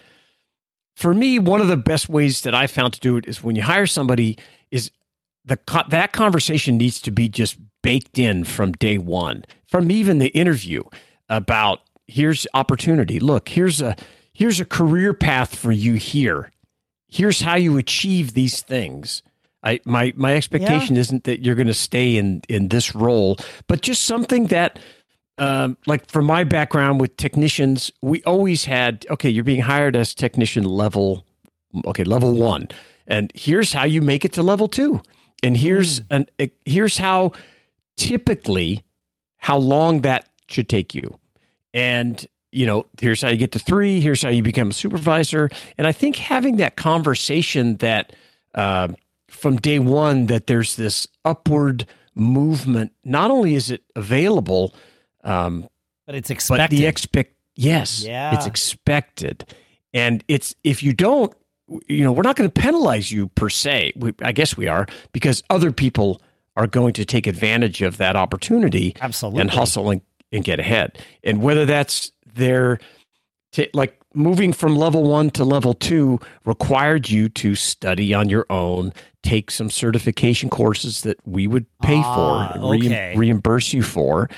for 0.96 1.14
me, 1.14 1.40
one 1.40 1.62
of 1.62 1.68
the 1.68 1.78
best 1.78 2.10
ways 2.10 2.42
that 2.42 2.54
I 2.56 2.68
found 2.68 2.94
to 2.94 3.00
do 3.00 3.18
it 3.18 3.28
is 3.28 3.44
when 3.44 3.56
you 3.56 3.64
hire 3.64 3.86
somebody 3.88 4.38
is 4.72 4.92
the 5.46 5.60
that 5.90 6.14
conversation 6.14 6.78
needs 6.78 7.02
to 7.02 7.12
be 7.12 7.30
just 7.30 7.58
baked 7.82 8.18
in 8.18 8.44
from 8.44 8.72
day 8.74 8.98
one, 8.98 9.44
from 9.68 9.92
even 9.92 10.20
the 10.20 10.30
interview 10.30 10.84
about 11.30 11.82
here's 12.08 12.48
opportunity. 12.54 13.20
Look, 13.20 13.50
here's 13.50 13.82
a 13.82 13.96
here's 14.34 14.60
a 14.60 14.66
career 14.66 15.14
path 15.14 15.56
for 15.56 15.72
you 15.72 15.94
here. 15.96 16.52
Here's 17.08 17.42
how 17.42 17.56
you 17.56 17.78
achieve 17.78 18.34
these 18.34 18.62
things. 18.62 19.22
I 19.64 19.80
my 19.86 20.14
my 20.16 20.36
expectation 20.36 20.98
isn't 20.98 21.24
that 21.26 21.44
you're 21.44 21.56
going 21.56 21.68
to 21.68 21.74
stay 21.74 22.18
in 22.18 22.42
in 22.50 22.70
this 22.70 22.96
role, 22.96 23.38
but 23.68 23.82
just 23.82 24.06
something 24.06 24.48
that 24.48 24.80
um, 25.38 25.78
like 25.88 26.10
from 26.10 26.26
my 26.26 26.44
background 26.44 27.02
with 27.02 27.18
technicians, 27.18 27.92
we 28.02 28.24
always 28.24 28.66
had 28.66 29.06
okay, 29.10 29.30
you're 29.30 29.44
being 29.44 29.62
hired 29.62 29.96
as 29.96 30.14
technician 30.14 30.64
level, 30.64 31.26
okay, 31.86 32.04
level 32.04 32.34
one, 32.34 32.68
and 33.08 33.32
here's 33.34 33.74
how 33.74 33.86
you 33.86 34.02
make 34.02 34.26
it 34.26 34.34
to 34.34 34.44
level 34.44 34.68
two, 34.68 35.02
and 35.44 35.56
here's 35.58 36.02
an 36.10 36.26
eh, 36.40 36.48
here's 36.66 36.98
how 36.98 37.34
typically 37.98 38.84
how 39.38 39.58
long 39.58 40.02
that 40.02 40.28
should 40.48 40.70
take 40.70 40.96
you, 40.96 41.20
and 41.74 42.26
you 42.52 42.66
know 42.66 42.86
here's 43.00 43.22
how 43.22 43.30
you 43.30 43.38
get 43.38 43.52
to 43.52 43.60
three, 43.60 44.00
here's 44.00 44.22
how 44.22 44.30
you 44.30 44.42
become 44.44 44.70
a 44.70 44.74
supervisor, 44.74 45.50
and 45.78 45.86
I 45.86 45.92
think 45.92 46.16
having 46.16 46.58
that 46.58 46.76
conversation 46.76 47.78
that 47.78 48.14
uh, 48.56 48.88
from 49.30 49.58
day 49.58 49.80
one 49.80 50.28
that 50.28 50.48
there's 50.48 50.76
this 50.76 51.08
upward 51.26 51.86
movement. 52.16 52.92
Not 53.04 53.32
only 53.32 53.56
is 53.56 53.72
it 53.72 53.84
available. 53.96 54.74
Um, 55.24 55.68
but 56.06 56.16
it's 56.16 56.28
but 56.28 56.36
expected. 56.36 56.78
the 56.78 56.86
expect 56.86 57.34
yes 57.56 58.04
Yeah. 58.04 58.36
it's 58.36 58.46
expected 58.46 59.46
and 59.94 60.22
it's 60.28 60.54
if 60.66 60.84
you 60.84 60.92
don't 60.92 61.34
you 61.88 62.04
know 62.04 62.12
we're 62.12 62.22
not 62.24 62.36
going 62.36 62.50
to 62.50 62.62
penalize 62.62 63.12
you 63.12 63.28
per 63.30 63.50
se 63.50 63.94
we, 63.96 64.14
i 64.22 64.32
guess 64.32 64.56
we 64.58 64.68
are 64.68 64.86
because 65.12 65.44
other 65.50 65.72
people 65.72 66.22
are 66.56 66.68
going 66.68 66.94
to 66.94 67.04
take 67.06 67.26
advantage 67.28 67.82
of 67.82 67.98
that 67.98 68.16
opportunity 68.16 68.96
Absolutely. 69.02 69.42
and 69.42 69.50
hustle 69.52 69.90
and, 69.90 70.02
and 70.32 70.44
get 70.44 70.60
ahead 70.60 70.98
and 71.24 71.42
whether 71.42 71.66
that's 71.66 72.12
their 72.36 72.80
t- 73.52 73.70
like 73.74 74.00
moving 74.14 74.54
from 74.54 74.76
level 74.76 75.04
one 75.10 75.30
to 75.32 75.44
level 75.44 75.74
two 75.74 76.20
required 76.46 77.10
you 77.10 77.30
to 77.30 77.56
study 77.56 78.14
on 78.14 78.30
your 78.30 78.46
own 78.52 78.94
take 79.24 79.50
some 79.50 79.70
certification 79.72 80.50
courses 80.50 81.02
that 81.02 81.18
we 81.26 81.48
would 81.48 81.66
pay 81.82 82.02
Ah, 82.04 82.52
for 82.54 82.72
re- 82.72 82.86
okay. 82.86 83.14
reimburse 83.16 83.74
you 83.74 83.82
for 83.82 84.30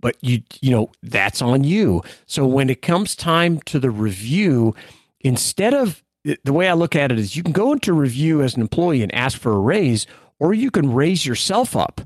but 0.00 0.16
you 0.20 0.42
you 0.60 0.70
know 0.70 0.90
that's 1.02 1.42
on 1.42 1.64
you 1.64 2.02
so 2.26 2.46
when 2.46 2.70
it 2.70 2.82
comes 2.82 3.16
time 3.16 3.58
to 3.62 3.80
the 3.80 3.90
review 3.90 4.74
instead 5.20 5.74
of 5.74 6.03
the 6.24 6.52
way 6.52 6.68
i 6.68 6.72
look 6.72 6.96
at 6.96 7.12
it 7.12 7.18
is 7.18 7.36
you 7.36 7.42
can 7.42 7.52
go 7.52 7.72
into 7.72 7.92
review 7.92 8.42
as 8.42 8.54
an 8.54 8.60
employee 8.60 9.02
and 9.02 9.14
ask 9.14 9.38
for 9.38 9.52
a 9.52 9.58
raise 9.58 10.06
or 10.38 10.54
you 10.54 10.70
can 10.70 10.92
raise 10.92 11.24
yourself 11.26 11.76
up 11.76 12.00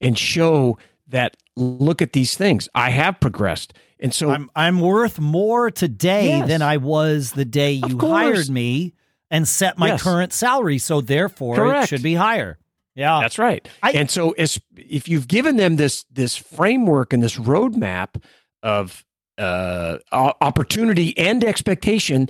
and 0.00 0.18
show 0.18 0.78
that 1.06 1.36
look 1.56 2.00
at 2.02 2.12
these 2.12 2.36
things 2.36 2.68
i 2.74 2.90
have 2.90 3.18
progressed 3.20 3.72
and 4.00 4.14
so 4.14 4.30
I'm 4.30 4.48
I'm 4.54 4.78
worth 4.78 5.18
more 5.18 5.72
today 5.72 6.28
Yes. 6.38 6.46
than 6.48 6.62
I 6.62 6.76
was 6.76 7.32
the 7.32 7.44
day 7.44 7.72
you 7.72 7.98
hired 7.98 8.48
me 8.48 8.94
and 9.28 9.46
set 9.48 9.76
my 9.76 9.88
Yes. 9.88 10.02
current 10.04 10.32
salary. 10.32 10.78
So 10.78 11.00
therefore, 11.00 11.74
it 11.74 11.88
should 11.88 12.04
be 12.04 12.14
higher. 12.14 12.58
Yeah, 12.94 13.18
That's 13.20 13.40
right. 13.40 13.68
I- 13.82 13.90
and 13.90 14.08
so 14.08 14.30
as 14.38 14.60
if 14.76 15.08
you've 15.08 15.26
given 15.26 15.56
them 15.56 15.74
this 15.76 16.04
this 16.12 16.36
framework 16.36 17.12
and 17.12 17.24
this 17.24 17.34
roadmap 17.38 18.22
of 18.62 19.04
uh, 19.36 19.98
opportunity 20.12 21.18
and 21.18 21.42
expectation, 21.42 22.28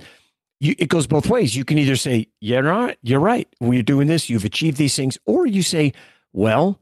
you, 0.59 0.75
it 0.77 0.89
goes 0.89 1.07
both 1.07 1.29
ways. 1.29 1.55
You 1.55 1.65
can 1.65 1.77
either 1.77 1.95
say, 1.95 2.27
"Yeah, 2.41 2.59
right, 2.59 2.97
you're 3.01 3.19
right. 3.19 3.47
We're 3.59 3.83
doing 3.83 4.07
this. 4.07 4.29
You've 4.29 4.45
achieved 4.45 4.77
these 4.77 4.95
things," 4.95 5.17
or 5.25 5.45
you 5.45 5.63
say, 5.63 5.93
"Well, 6.33 6.79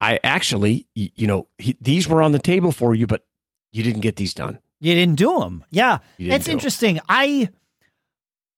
I 0.00 0.18
actually, 0.24 0.86
you 0.94 1.26
know, 1.26 1.48
he, 1.58 1.76
these 1.80 2.08
were 2.08 2.22
on 2.22 2.32
the 2.32 2.38
table 2.38 2.72
for 2.72 2.94
you, 2.94 3.06
but 3.06 3.24
you 3.72 3.82
didn't 3.82 4.02
get 4.02 4.16
these 4.16 4.34
done." 4.34 4.58
you 4.84 4.94
didn't 4.94 5.16
do 5.16 5.40
them. 5.40 5.64
Yeah, 5.70 5.98
it's 6.18 6.46
interesting. 6.46 7.00
I 7.08 7.48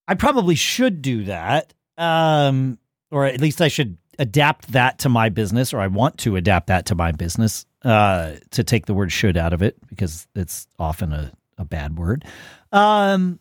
I 0.08 0.14
probably 0.14 0.56
should 0.56 1.00
do 1.00 1.24
that, 1.24 1.72
um, 1.96 2.78
or 3.10 3.26
at 3.26 3.40
least 3.40 3.60
I 3.60 3.68
should 3.68 3.96
adapt 4.18 4.72
that 4.72 4.98
to 5.00 5.08
my 5.08 5.28
business, 5.28 5.72
or 5.72 5.78
I 5.78 5.86
want 5.86 6.18
to 6.18 6.36
adapt 6.36 6.66
that 6.66 6.86
to 6.86 6.94
my 6.94 7.12
business. 7.12 7.64
Uh, 7.84 8.34
to 8.50 8.64
take 8.64 8.86
the 8.86 8.94
word 8.94 9.12
"should" 9.12 9.36
out 9.36 9.52
of 9.52 9.62
it 9.62 9.76
because 9.88 10.26
it's 10.34 10.66
often 10.78 11.12
a 11.12 11.32
a 11.58 11.64
bad 11.64 11.96
word. 11.96 12.24
Um, 12.72 13.38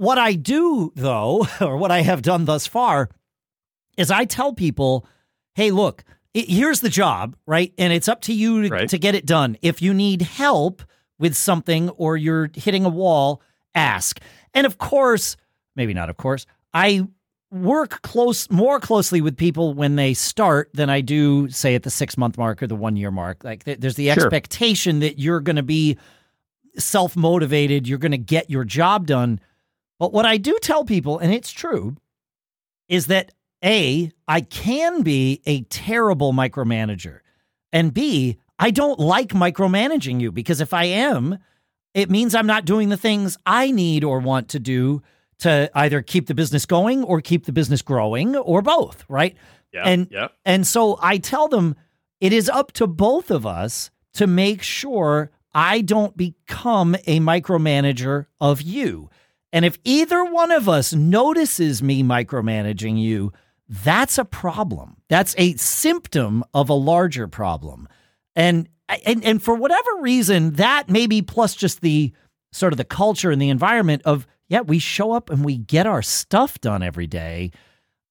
what 0.00 0.18
I 0.18 0.32
do 0.32 0.92
though, 0.96 1.46
or 1.60 1.76
what 1.76 1.90
I 1.90 2.00
have 2.00 2.22
done 2.22 2.46
thus 2.46 2.66
far, 2.66 3.08
is 3.98 4.10
I 4.10 4.24
tell 4.24 4.52
people, 4.54 5.06
"Hey, 5.54 5.70
look." 5.70 6.04
it- 6.32 6.48
Here's 6.48 6.78
the 6.80 6.88
job, 6.88 7.34
right? 7.44 7.72
And 7.76 7.92
it's 7.92 8.06
up 8.08 8.20
to 8.22 8.32
you 8.32 8.62
to, 8.62 8.68
Right. 8.68 8.88
to 8.88 8.98
get 8.98 9.14
it 9.16 9.26
done. 9.26 9.56
If 9.62 9.82
you 9.82 9.92
need 9.92 10.22
help 10.22 10.80
with 11.18 11.34
something 11.36 11.88
or 11.90 12.16
you're 12.16 12.48
hitting 12.54 12.84
a 12.84 12.88
wall, 12.88 13.42
ask. 13.74 14.20
And 14.54 14.64
of 14.64 14.78
course, 14.78 15.36
maybe 15.74 15.92
not 15.92 16.08
of 16.08 16.16
course, 16.18 16.46
I 16.72 17.08
work 17.50 18.00
close 18.02 18.48
more 18.48 18.78
closely 18.78 19.20
with 19.20 19.36
people 19.36 19.74
when 19.74 19.96
they 19.96 20.14
start 20.14 20.70
than 20.72 20.88
I 20.88 21.00
do 21.00 21.48
say 21.50 21.74
at 21.74 21.82
the 21.82 21.90
6 21.90 22.16
month 22.16 22.38
mark 22.38 22.62
or 22.62 22.68
the 22.68 22.76
1 22.76 22.94
year 22.96 23.10
mark. 23.10 23.42
Like 23.42 23.64
th- 23.64 23.80
there's 23.80 23.96
the 23.96 24.06
Sure. 24.06 24.22
expectation 24.26 25.00
that 25.00 25.18
you're 25.18 25.40
going 25.40 25.56
to 25.56 25.64
be 25.64 25.98
self 26.78 27.16
motivated, 27.16 27.88
you're 27.88 27.98
going 27.98 28.12
to 28.12 28.18
get 28.18 28.48
your 28.48 28.64
job 28.64 29.06
done. 29.08 29.40
But 30.00 30.12
what 30.12 30.26
I 30.26 30.38
do 30.38 30.58
tell 30.60 30.84
people 30.84 31.18
and 31.20 31.32
it's 31.32 31.52
true 31.52 31.96
is 32.88 33.06
that 33.06 33.30
A, 33.64 34.10
I 34.26 34.40
can 34.40 35.02
be 35.02 35.42
a 35.46 35.62
terrible 35.62 36.32
micromanager. 36.32 37.20
And 37.72 37.94
B, 37.94 38.38
I 38.58 38.72
don't 38.72 38.98
like 38.98 39.28
micromanaging 39.28 40.20
you 40.20 40.32
because 40.32 40.60
if 40.60 40.74
I 40.74 40.84
am, 40.84 41.38
it 41.94 42.10
means 42.10 42.34
I'm 42.34 42.46
not 42.46 42.64
doing 42.64 42.88
the 42.88 42.96
things 42.96 43.36
I 43.46 43.70
need 43.70 44.02
or 44.02 44.18
want 44.18 44.48
to 44.48 44.58
do 44.58 45.02
to 45.40 45.70
either 45.74 46.02
keep 46.02 46.26
the 46.26 46.34
business 46.34 46.66
going 46.66 47.04
or 47.04 47.20
keep 47.20 47.46
the 47.46 47.52
business 47.52 47.82
growing 47.82 48.36
or 48.36 48.62
both, 48.62 49.04
right? 49.08 49.36
Yeah. 49.72 49.84
And- 49.84 50.08
yeah. 50.10 50.28
And 50.44 50.66
so 50.66 50.98
I 51.00 51.18
tell 51.18 51.46
them 51.46 51.76
it 52.20 52.32
is 52.32 52.48
up 52.48 52.72
to 52.72 52.86
both 52.86 53.30
of 53.30 53.46
us 53.46 53.90
to 54.14 54.26
make 54.26 54.62
sure 54.62 55.30
I 55.54 55.80
don't 55.82 56.16
become 56.16 56.94
a 57.06 57.20
micromanager 57.20 58.26
of 58.40 58.62
you. 58.62 59.10
And 59.52 59.64
if 59.64 59.78
either 59.84 60.24
one 60.24 60.50
of 60.50 60.68
us 60.68 60.94
notices 60.94 61.82
me 61.82 62.02
micromanaging 62.02 63.00
you, 63.00 63.32
that's 63.68 64.18
a 64.18 64.24
problem. 64.24 64.96
That's 65.08 65.34
a 65.38 65.54
symptom 65.54 66.44
of 66.54 66.68
a 66.68 66.74
larger 66.74 67.28
problem. 67.28 67.88
And 68.36 68.68
and 69.06 69.24
and 69.24 69.42
for 69.42 69.54
whatever 69.54 69.88
reason, 70.00 70.52
that 70.54 70.88
maybe 70.88 71.22
plus 71.22 71.54
just 71.54 71.80
the 71.80 72.12
sort 72.52 72.72
of 72.72 72.76
the 72.76 72.84
culture 72.84 73.30
and 73.30 73.40
the 73.40 73.48
environment 73.48 74.02
of 74.04 74.26
yeah, 74.48 74.62
we 74.62 74.80
show 74.80 75.12
up 75.12 75.30
and 75.30 75.44
we 75.44 75.58
get 75.58 75.86
our 75.86 76.02
stuff 76.02 76.60
done 76.60 76.82
every 76.82 77.06
day. 77.06 77.52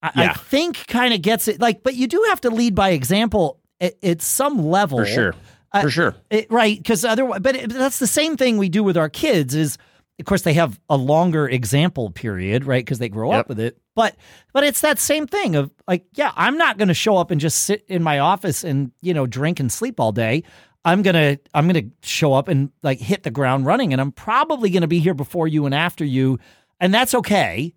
I, 0.02 0.12
I 0.16 0.34
think 0.34 0.88
kind 0.88 1.14
of 1.14 1.22
gets 1.22 1.50
it 1.50 1.60
like, 1.60 1.84
but 1.84 1.96
you 1.96 2.08
do 2.08 2.26
have 2.30 2.40
to 2.42 2.50
lead 2.50 2.74
by 2.74 2.92
example 2.92 3.60
at, 3.82 4.02
at 4.02 4.22
some 4.22 4.66
level 4.66 5.00
For 5.00 5.06
sure. 5.06 5.36
Uh, 5.74 5.82
For 5.82 5.90
sure. 5.90 6.16
it, 6.30 6.50
right, 6.50 6.78
because 6.78 7.04
otherwise, 7.04 7.42
but 7.42 7.56
it, 7.56 7.70
that's 7.70 8.00
the 8.00 8.08
same 8.08 8.38
thing 8.38 8.58
we 8.58 8.70
do 8.70 8.84
with 8.84 8.98
our 8.98 9.10
kids. 9.10 9.54
Is 9.54 9.78
of 10.20 10.26
course 10.26 10.42
they 10.42 10.54
have 10.54 10.80
a 10.90 10.98
longer 10.98 11.48
example 11.48 12.10
period, 12.12 12.66
right? 12.66 12.84
Because 12.84 13.00
they 13.00 13.10
grow 13.10 13.32
Yep. 13.32 13.40
up 13.40 13.50
with 13.50 13.60
it. 13.60 13.78
But 13.96 14.16
but 14.54 14.64
it's 14.64 14.82
that 14.82 15.00
same 15.00 15.28
thing 15.28 15.56
of 15.56 15.72
like, 15.88 16.06
yeah, 16.14 16.32
I'm 16.36 16.58
not 16.58 16.78
going 16.78 16.88
to 16.90 16.94
show 16.94 17.18
up 17.18 17.32
and 17.32 17.40
just 17.42 17.60
sit 17.66 17.84
in 17.88 18.04
my 18.04 18.20
office 18.20 18.64
and 18.64 18.92
you 19.02 19.14
know 19.14 19.26
drink 19.26 19.60
and 19.60 19.72
sleep 19.72 20.00
all 20.00 20.12
day. 20.12 20.44
I'm 20.86 21.02
gonna 21.02 21.38
I'm 21.54 21.68
gonna 21.68 21.84
show 22.04 22.34
up 22.34 22.48
and 22.48 22.72
like 22.84 23.00
hit 23.00 23.24
the 23.24 23.32
ground 23.32 23.66
running, 23.66 23.92
and 23.92 24.00
I'm 24.02 24.12
probably 24.14 24.70
gonna 24.70 24.88
be 24.88 25.00
here 25.00 25.14
before 25.14 25.48
you 25.48 25.66
and 25.66 25.76
after 25.76 26.06
you, 26.06 26.40
and 26.80 26.94
that's 26.94 27.14
okay. 27.14 27.74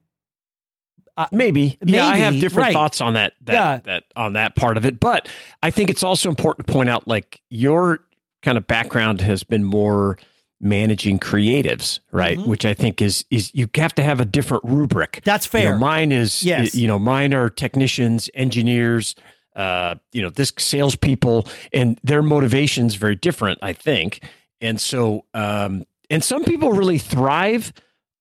Uh, 1.16 1.26
maybe. 1.30 1.78
Yeah, 1.84 2.06
I 2.06 2.16
have 2.18 2.34
different 2.34 2.66
right. 2.68 2.72
thoughts 2.72 3.00
on 3.00 3.14
that 3.14 3.34
that 3.42 3.52
Yeah. 3.52 3.80
that 3.84 4.04
on 4.16 4.32
that 4.34 4.54
part 4.56 4.76
of 4.76 4.86
it. 4.86 4.98
But 5.00 5.28
I 5.62 5.70
think 5.70 5.90
it's 5.90 6.02
also 6.02 6.28
important 6.28 6.66
to 6.68 6.72
point 6.72 6.88
out 6.88 7.06
like 7.06 7.40
your 7.50 8.00
kind 8.42 8.56
of 8.56 8.66
background 8.66 9.20
has 9.20 9.42
been 9.44 9.62
more 9.64 10.16
managing 10.62 11.18
creatives, 11.18 11.98
right? 12.12 12.38
Mhm. 12.38 12.46
Which 12.46 12.64
I 12.64 12.72
think 12.72 13.02
is 13.02 13.24
is 13.30 13.50
you 13.52 13.68
have 13.74 13.94
to 13.96 14.02
have 14.02 14.20
a 14.20 14.24
different 14.24 14.62
rubric. 14.64 15.20
That's 15.24 15.52
You 15.52 15.60
know, 15.60 15.66
fair. 15.70 15.78
mine 15.78 16.12
is 16.12 16.42
Yes. 16.42 16.74
you 16.74 16.86
know, 16.86 16.98
mine 16.98 17.34
are 17.34 17.50
technicians, 17.50 18.30
engineers, 18.32 19.14
uh, 19.56 19.96
you 20.12 20.22
know, 20.22 20.30
this 20.30 20.52
salespeople, 20.58 21.46
and 21.72 21.98
their 22.04 22.22
motivation's 22.22 22.94
very 22.94 23.16
different, 23.16 23.58
I 23.60 23.72
think. 23.72 24.20
And 24.60 24.80
so 24.80 25.24
um 25.34 25.84
and 26.08 26.22
some 26.22 26.44
people 26.44 26.72
really 26.72 26.98
thrive 26.98 27.72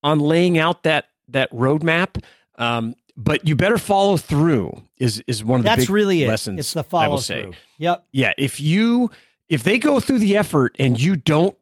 on 0.03 0.19
laying 0.19 0.57
out 0.57 0.83
that 0.83 1.05
that 1.29 1.51
roadmap. 1.53 2.21
Um, 2.57 2.95
but 3.17 3.47
you 3.47 3.55
better 3.55 3.77
follow 3.77 4.17
through 4.17 4.81
is 4.97 5.23
is 5.27 5.43
one 5.43 5.59
of 5.59 5.63
the 5.63 5.69
that's 5.69 5.81
big 5.83 5.89
really 5.91 6.23
it. 6.23 6.27
lessons 6.27 6.59
It's 6.59 6.73
the 6.73 6.79
I 6.79 6.83
follow 6.83 7.09
will 7.11 7.17
say. 7.19 7.43
through. 7.43 7.53
Yep. 7.77 8.05
Yeah, 8.11 8.33
if 8.37 8.59
you 8.59 9.11
if 9.47 9.63
they 9.63 9.77
go 9.77 9.99
through 9.99 10.19
the 10.19 10.35
effort 10.37 10.75
and 10.79 10.99
you 10.99 11.15
don't 11.17 11.55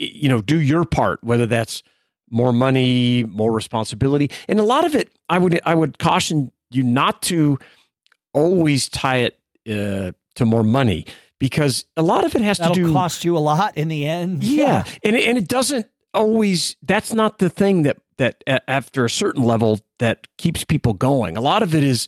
you 0.00 0.28
know 0.28 0.40
do 0.40 0.60
your 0.60 0.84
part 0.84 1.22
whether 1.22 1.46
that's 1.46 1.82
more 2.30 2.52
money, 2.52 3.24
more 3.24 3.52
responsibility, 3.52 4.30
and 4.48 4.60
a 4.60 4.64
lot 4.64 4.84
of 4.84 4.94
it 4.94 5.10
I 5.28 5.38
would 5.38 5.60
I 5.64 5.74
would 5.74 5.98
caution 5.98 6.50
you 6.70 6.82
not 6.82 7.22
to 7.22 7.58
always 8.32 8.88
tie 8.88 9.18
it 9.18 9.38
uh, 9.68 10.12
to 10.36 10.46
more 10.46 10.62
money 10.62 11.06
because 11.38 11.84
a 11.96 12.02
lot 12.02 12.24
of 12.24 12.34
it 12.34 12.42
has 12.42 12.58
That'll 12.58 12.74
to 12.74 12.84
do 12.86 12.92
cost 12.92 13.24
you 13.24 13.36
a 13.36 13.40
lot 13.40 13.76
in 13.76 13.88
the 13.88 14.06
end. 14.06 14.44
yeah, 14.44 14.84
and 15.02 15.16
it, 15.16 15.28
and 15.28 15.36
it 15.36 15.48
doesn't 15.48 15.86
always. 16.14 16.76
That's 16.82 17.12
not 17.12 17.38
the 17.38 17.50
thing 17.50 17.82
that 17.82 17.98
that 18.18 18.42
after 18.68 19.04
a 19.04 19.10
certain 19.10 19.42
level 19.42 19.80
that 19.98 20.28
keeps 20.38 20.64
people 20.64 20.92
going. 20.92 21.36
A 21.36 21.40
lot 21.40 21.62
of 21.62 21.74
it 21.74 21.82
is 21.82 22.06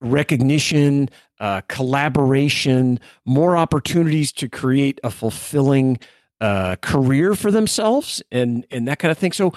recognition, 0.00 1.08
uh, 1.38 1.60
collaboration, 1.68 2.98
more 3.24 3.56
opportunities 3.56 4.32
to 4.32 4.48
create 4.48 5.00
a 5.04 5.10
fulfilling 5.10 5.98
uh, 6.42 6.76
career 6.76 7.34
for 7.34 7.50
themselves, 7.50 8.22
and 8.30 8.66
and 8.70 8.86
that 8.88 8.98
kind 8.98 9.10
of 9.10 9.18
thing. 9.18 9.32
So. 9.32 9.52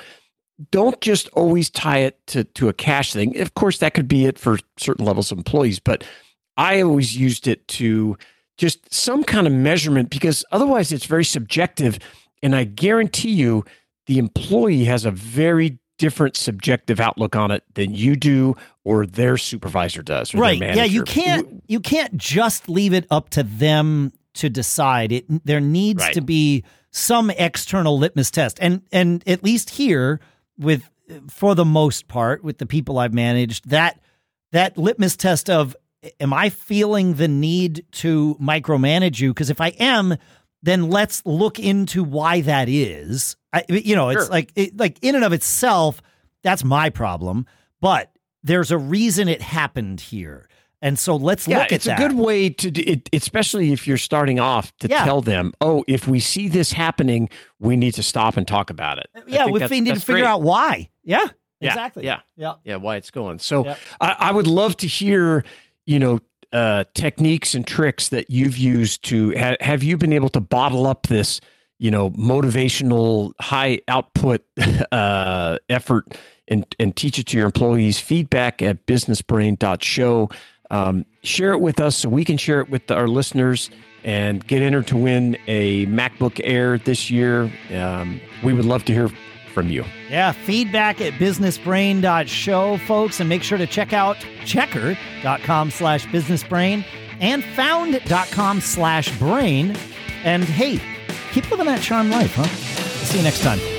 Don't 0.72 1.02
just 1.02 1.28
always 1.34 1.70
tie 1.70 1.98
it 1.98 2.26
to, 2.28 2.46
to 2.46 2.70
a 2.70 2.74
cash 2.74 3.12
thing. 3.12 3.38
Of 3.42 3.56
course, 3.56 3.80
that 3.80 3.94
could 3.94 4.08
be 4.08 4.26
it 4.26 4.40
for 4.40 4.58
certain 4.78 5.04
levels 5.04 5.30
of 5.30 5.38
employees, 5.38 5.80
but 5.80 6.06
I 6.56 6.82
always 6.82 7.18
used 7.18 7.46
it 7.46 7.68
to 7.68 8.18
just 8.58 8.94
some 8.94 9.24
kind 9.24 9.48
of 9.48 9.54
measurement 9.54 10.10
because 10.10 10.46
otherwise 10.52 10.92
it's 10.92 11.06
very 11.06 11.26
subjective. 11.26 12.00
And 12.42 12.56
I 12.56 12.64
guarantee 12.64 13.32
you, 13.32 13.66
the 14.08 14.18
employee 14.18 14.86
has 14.86 15.06
a 15.06 15.12
very 15.12 15.80
different 15.98 16.36
subjective 16.36 17.00
outlook 17.00 17.36
on 17.36 17.52
it 17.52 17.64
than 17.74 17.94
you 17.94 18.16
do 18.16 18.56
or 18.84 19.06
their 19.06 19.38
supervisor 19.38 20.02
does. 20.02 20.34
Or 20.34 20.38
their 20.38 20.42
right 20.42 20.60
yeah 20.76 20.84
you 20.84 21.04
can't 21.04 21.64
you 21.68 21.80
can't 21.80 22.16
just 22.18 22.68
leave 22.68 22.94
it 22.94 23.08
up 23.10 23.30
to 23.32 23.44
them 23.44 24.12
to 24.36 24.50
decide. 24.50 25.12
It 25.12 25.26
there 25.46 25.60
needs 25.62 26.02
Right. 26.04 26.14
to 26.14 26.22
be 26.22 26.64
some 26.92 27.30
external 27.32 27.98
litmus 27.98 28.32
test. 28.32 28.58
And 28.62 28.82
and 28.92 29.24
at 29.28 29.44
least 29.44 29.72
here 29.72 30.20
with 30.58 30.90
for 31.30 31.54
the 31.56 31.66
most 31.66 32.08
part 32.08 32.44
with 32.44 32.58
the 32.58 32.66
people 32.66 32.98
i've 32.98 33.14
managed 33.14 33.70
that 33.70 34.00
that 34.52 34.76
litmus 34.78 35.16
test 35.16 35.50
of 35.52 35.76
am 36.20 36.34
i 36.34 36.50
feeling 36.50 37.14
the 37.16 37.28
need 37.28 37.86
to 37.92 38.36
micromanage 38.42 39.20
you? 39.20 39.32
Because 39.34 39.50
if 39.52 39.62
i 39.62 39.68
am 39.80 40.16
then 40.64 40.90
let's 40.90 41.22
look 41.26 41.60
into 41.60 42.04
why 42.04 42.42
that 42.42 42.68
is. 42.68 43.36
I, 43.54 43.64
you 43.70 43.96
know 43.96 44.10
it's 44.10 44.24
Sure. 44.24 44.32
like 44.32 44.52
it, 44.56 44.76
like 44.78 44.98
in 45.04 45.14
and 45.16 45.24
of 45.24 45.32
itself 45.34 46.02
that's 46.42 46.64
my 46.64 46.90
problem. 46.90 47.46
But 47.82 48.12
there's 48.44 48.72
a 48.72 48.78
reason 48.78 49.28
it 49.28 49.42
happened 49.42 50.00
here 50.02 50.48
and 50.86 50.98
so 51.00 51.16
let's 51.16 51.48
Yeah, 51.48 51.58
look 51.58 51.66
at 51.66 51.72
it's 51.74 51.86
that 51.86 52.00
It's 52.00 52.06
a 52.06 52.08
good 52.08 52.18
way 52.18 52.50
to 52.50 52.72
do 52.72 52.84
it, 52.86 53.10
especially 53.12 53.74
if 53.74 53.88
you're 53.88 53.98
starting 53.98 54.40
off 54.40 54.72
to 54.78 54.88
Yeah. 54.88 55.04
tell 55.04 55.22
them, 55.22 55.52
oh, 55.60 55.84
if 55.88 56.08
we 56.08 56.20
see 56.20 56.48
this 56.48 56.72
happening, 56.74 57.28
we 57.60 57.76
need 57.76 57.94
to 57.96 58.04
stop 58.04 58.38
and 58.38 58.48
talk 58.48 58.70
about 58.70 59.00
it. 59.00 59.08
Yeah 59.28 59.48
we 59.48 59.60
need 59.82 59.96
to 59.96 60.00
figure 60.00 60.22
great. 60.22 60.26
out 60.26 60.42
why 60.44 60.90
yeah 61.04 61.28
Yeah, 61.60 61.70
exactly 61.72 62.06
yeah. 62.06 62.20
yeah 62.38 62.54
yeah 62.64 62.76
why 62.78 62.98
it's 62.98 63.12
going 63.12 63.40
so 63.40 63.66
Yep. 63.66 63.78
I, 64.00 64.16
I 64.20 64.32
would 64.32 64.48
love 64.48 64.78
to 64.78 64.88
hear 64.88 65.44
you 65.86 66.00
know 66.00 66.20
uh, 66.54 66.84
techniques 66.94 67.54
and 67.56 67.66
tricks 67.68 68.10
that 68.10 68.30
you've 68.30 68.58
used 68.58 69.04
to 69.06 69.34
ha- 69.38 69.58
have 69.62 69.84
you 69.84 69.98
been 69.98 70.14
able 70.14 70.30
to 70.30 70.40
bottle 70.40 70.86
up 70.88 71.08
this 71.08 71.42
you 71.80 71.92
know 71.92 72.12
motivational 72.12 73.34
high 73.42 73.80
output 73.88 74.42
uh, 74.92 75.58
effort 75.70 76.16
and 76.48 76.64
and 76.80 76.96
teach 76.96 77.18
it 77.20 77.26
to 77.28 77.38
your 77.38 77.48
employees 77.48 78.00
feedback 78.00 78.62
at 78.62 78.86
businessbrain.show 78.86 80.30
um, 80.72 81.06
share 81.24 81.54
it 81.54 81.60
with 81.62 81.80
us 81.80 81.98
so 81.98 82.10
we 82.10 82.26
can 82.26 82.38
share 82.38 82.60
it 82.62 82.70
with 82.70 82.90
our 82.92 83.08
listeners 83.08 83.70
and 84.04 84.46
get 84.46 84.62
entered 84.62 84.88
to 84.88 84.98
win 84.98 85.38
a 85.48 85.86
macbook 85.88 86.40
air 86.44 86.78
this 86.78 87.10
year 87.10 87.52
um, 87.74 88.20
we 88.44 88.54
would 88.54 88.66
love 88.66 88.84
to 88.86 88.94
hear 88.94 89.10
from 89.54 89.70
you 89.70 89.86
Yeah, 90.10 90.32
feedback 90.34 91.00
at 91.00 91.14
businessbrain.show, 91.14 92.78
folks, 92.80 93.20
and 93.20 93.30
make 93.30 93.42
sure 93.44 93.58
to 93.58 93.66
check 93.68 93.94
out 93.94 94.18
checkr.com 94.44 95.72
slash 95.72 96.06
businessbrain 96.08 96.84
and 97.22 97.44
found.com 97.44 98.60
slash 98.60 99.18
brain. 99.18 99.76
And 100.26 100.44
hey, 100.44 100.80
keep 101.32 101.50
living 101.50 101.68
that 101.68 101.82
charm 101.82 102.10
life, 102.10 102.36
huh? 102.36 102.44
See 103.06 103.18
you 103.20 103.24
next 103.24 103.42
time. 103.42 103.75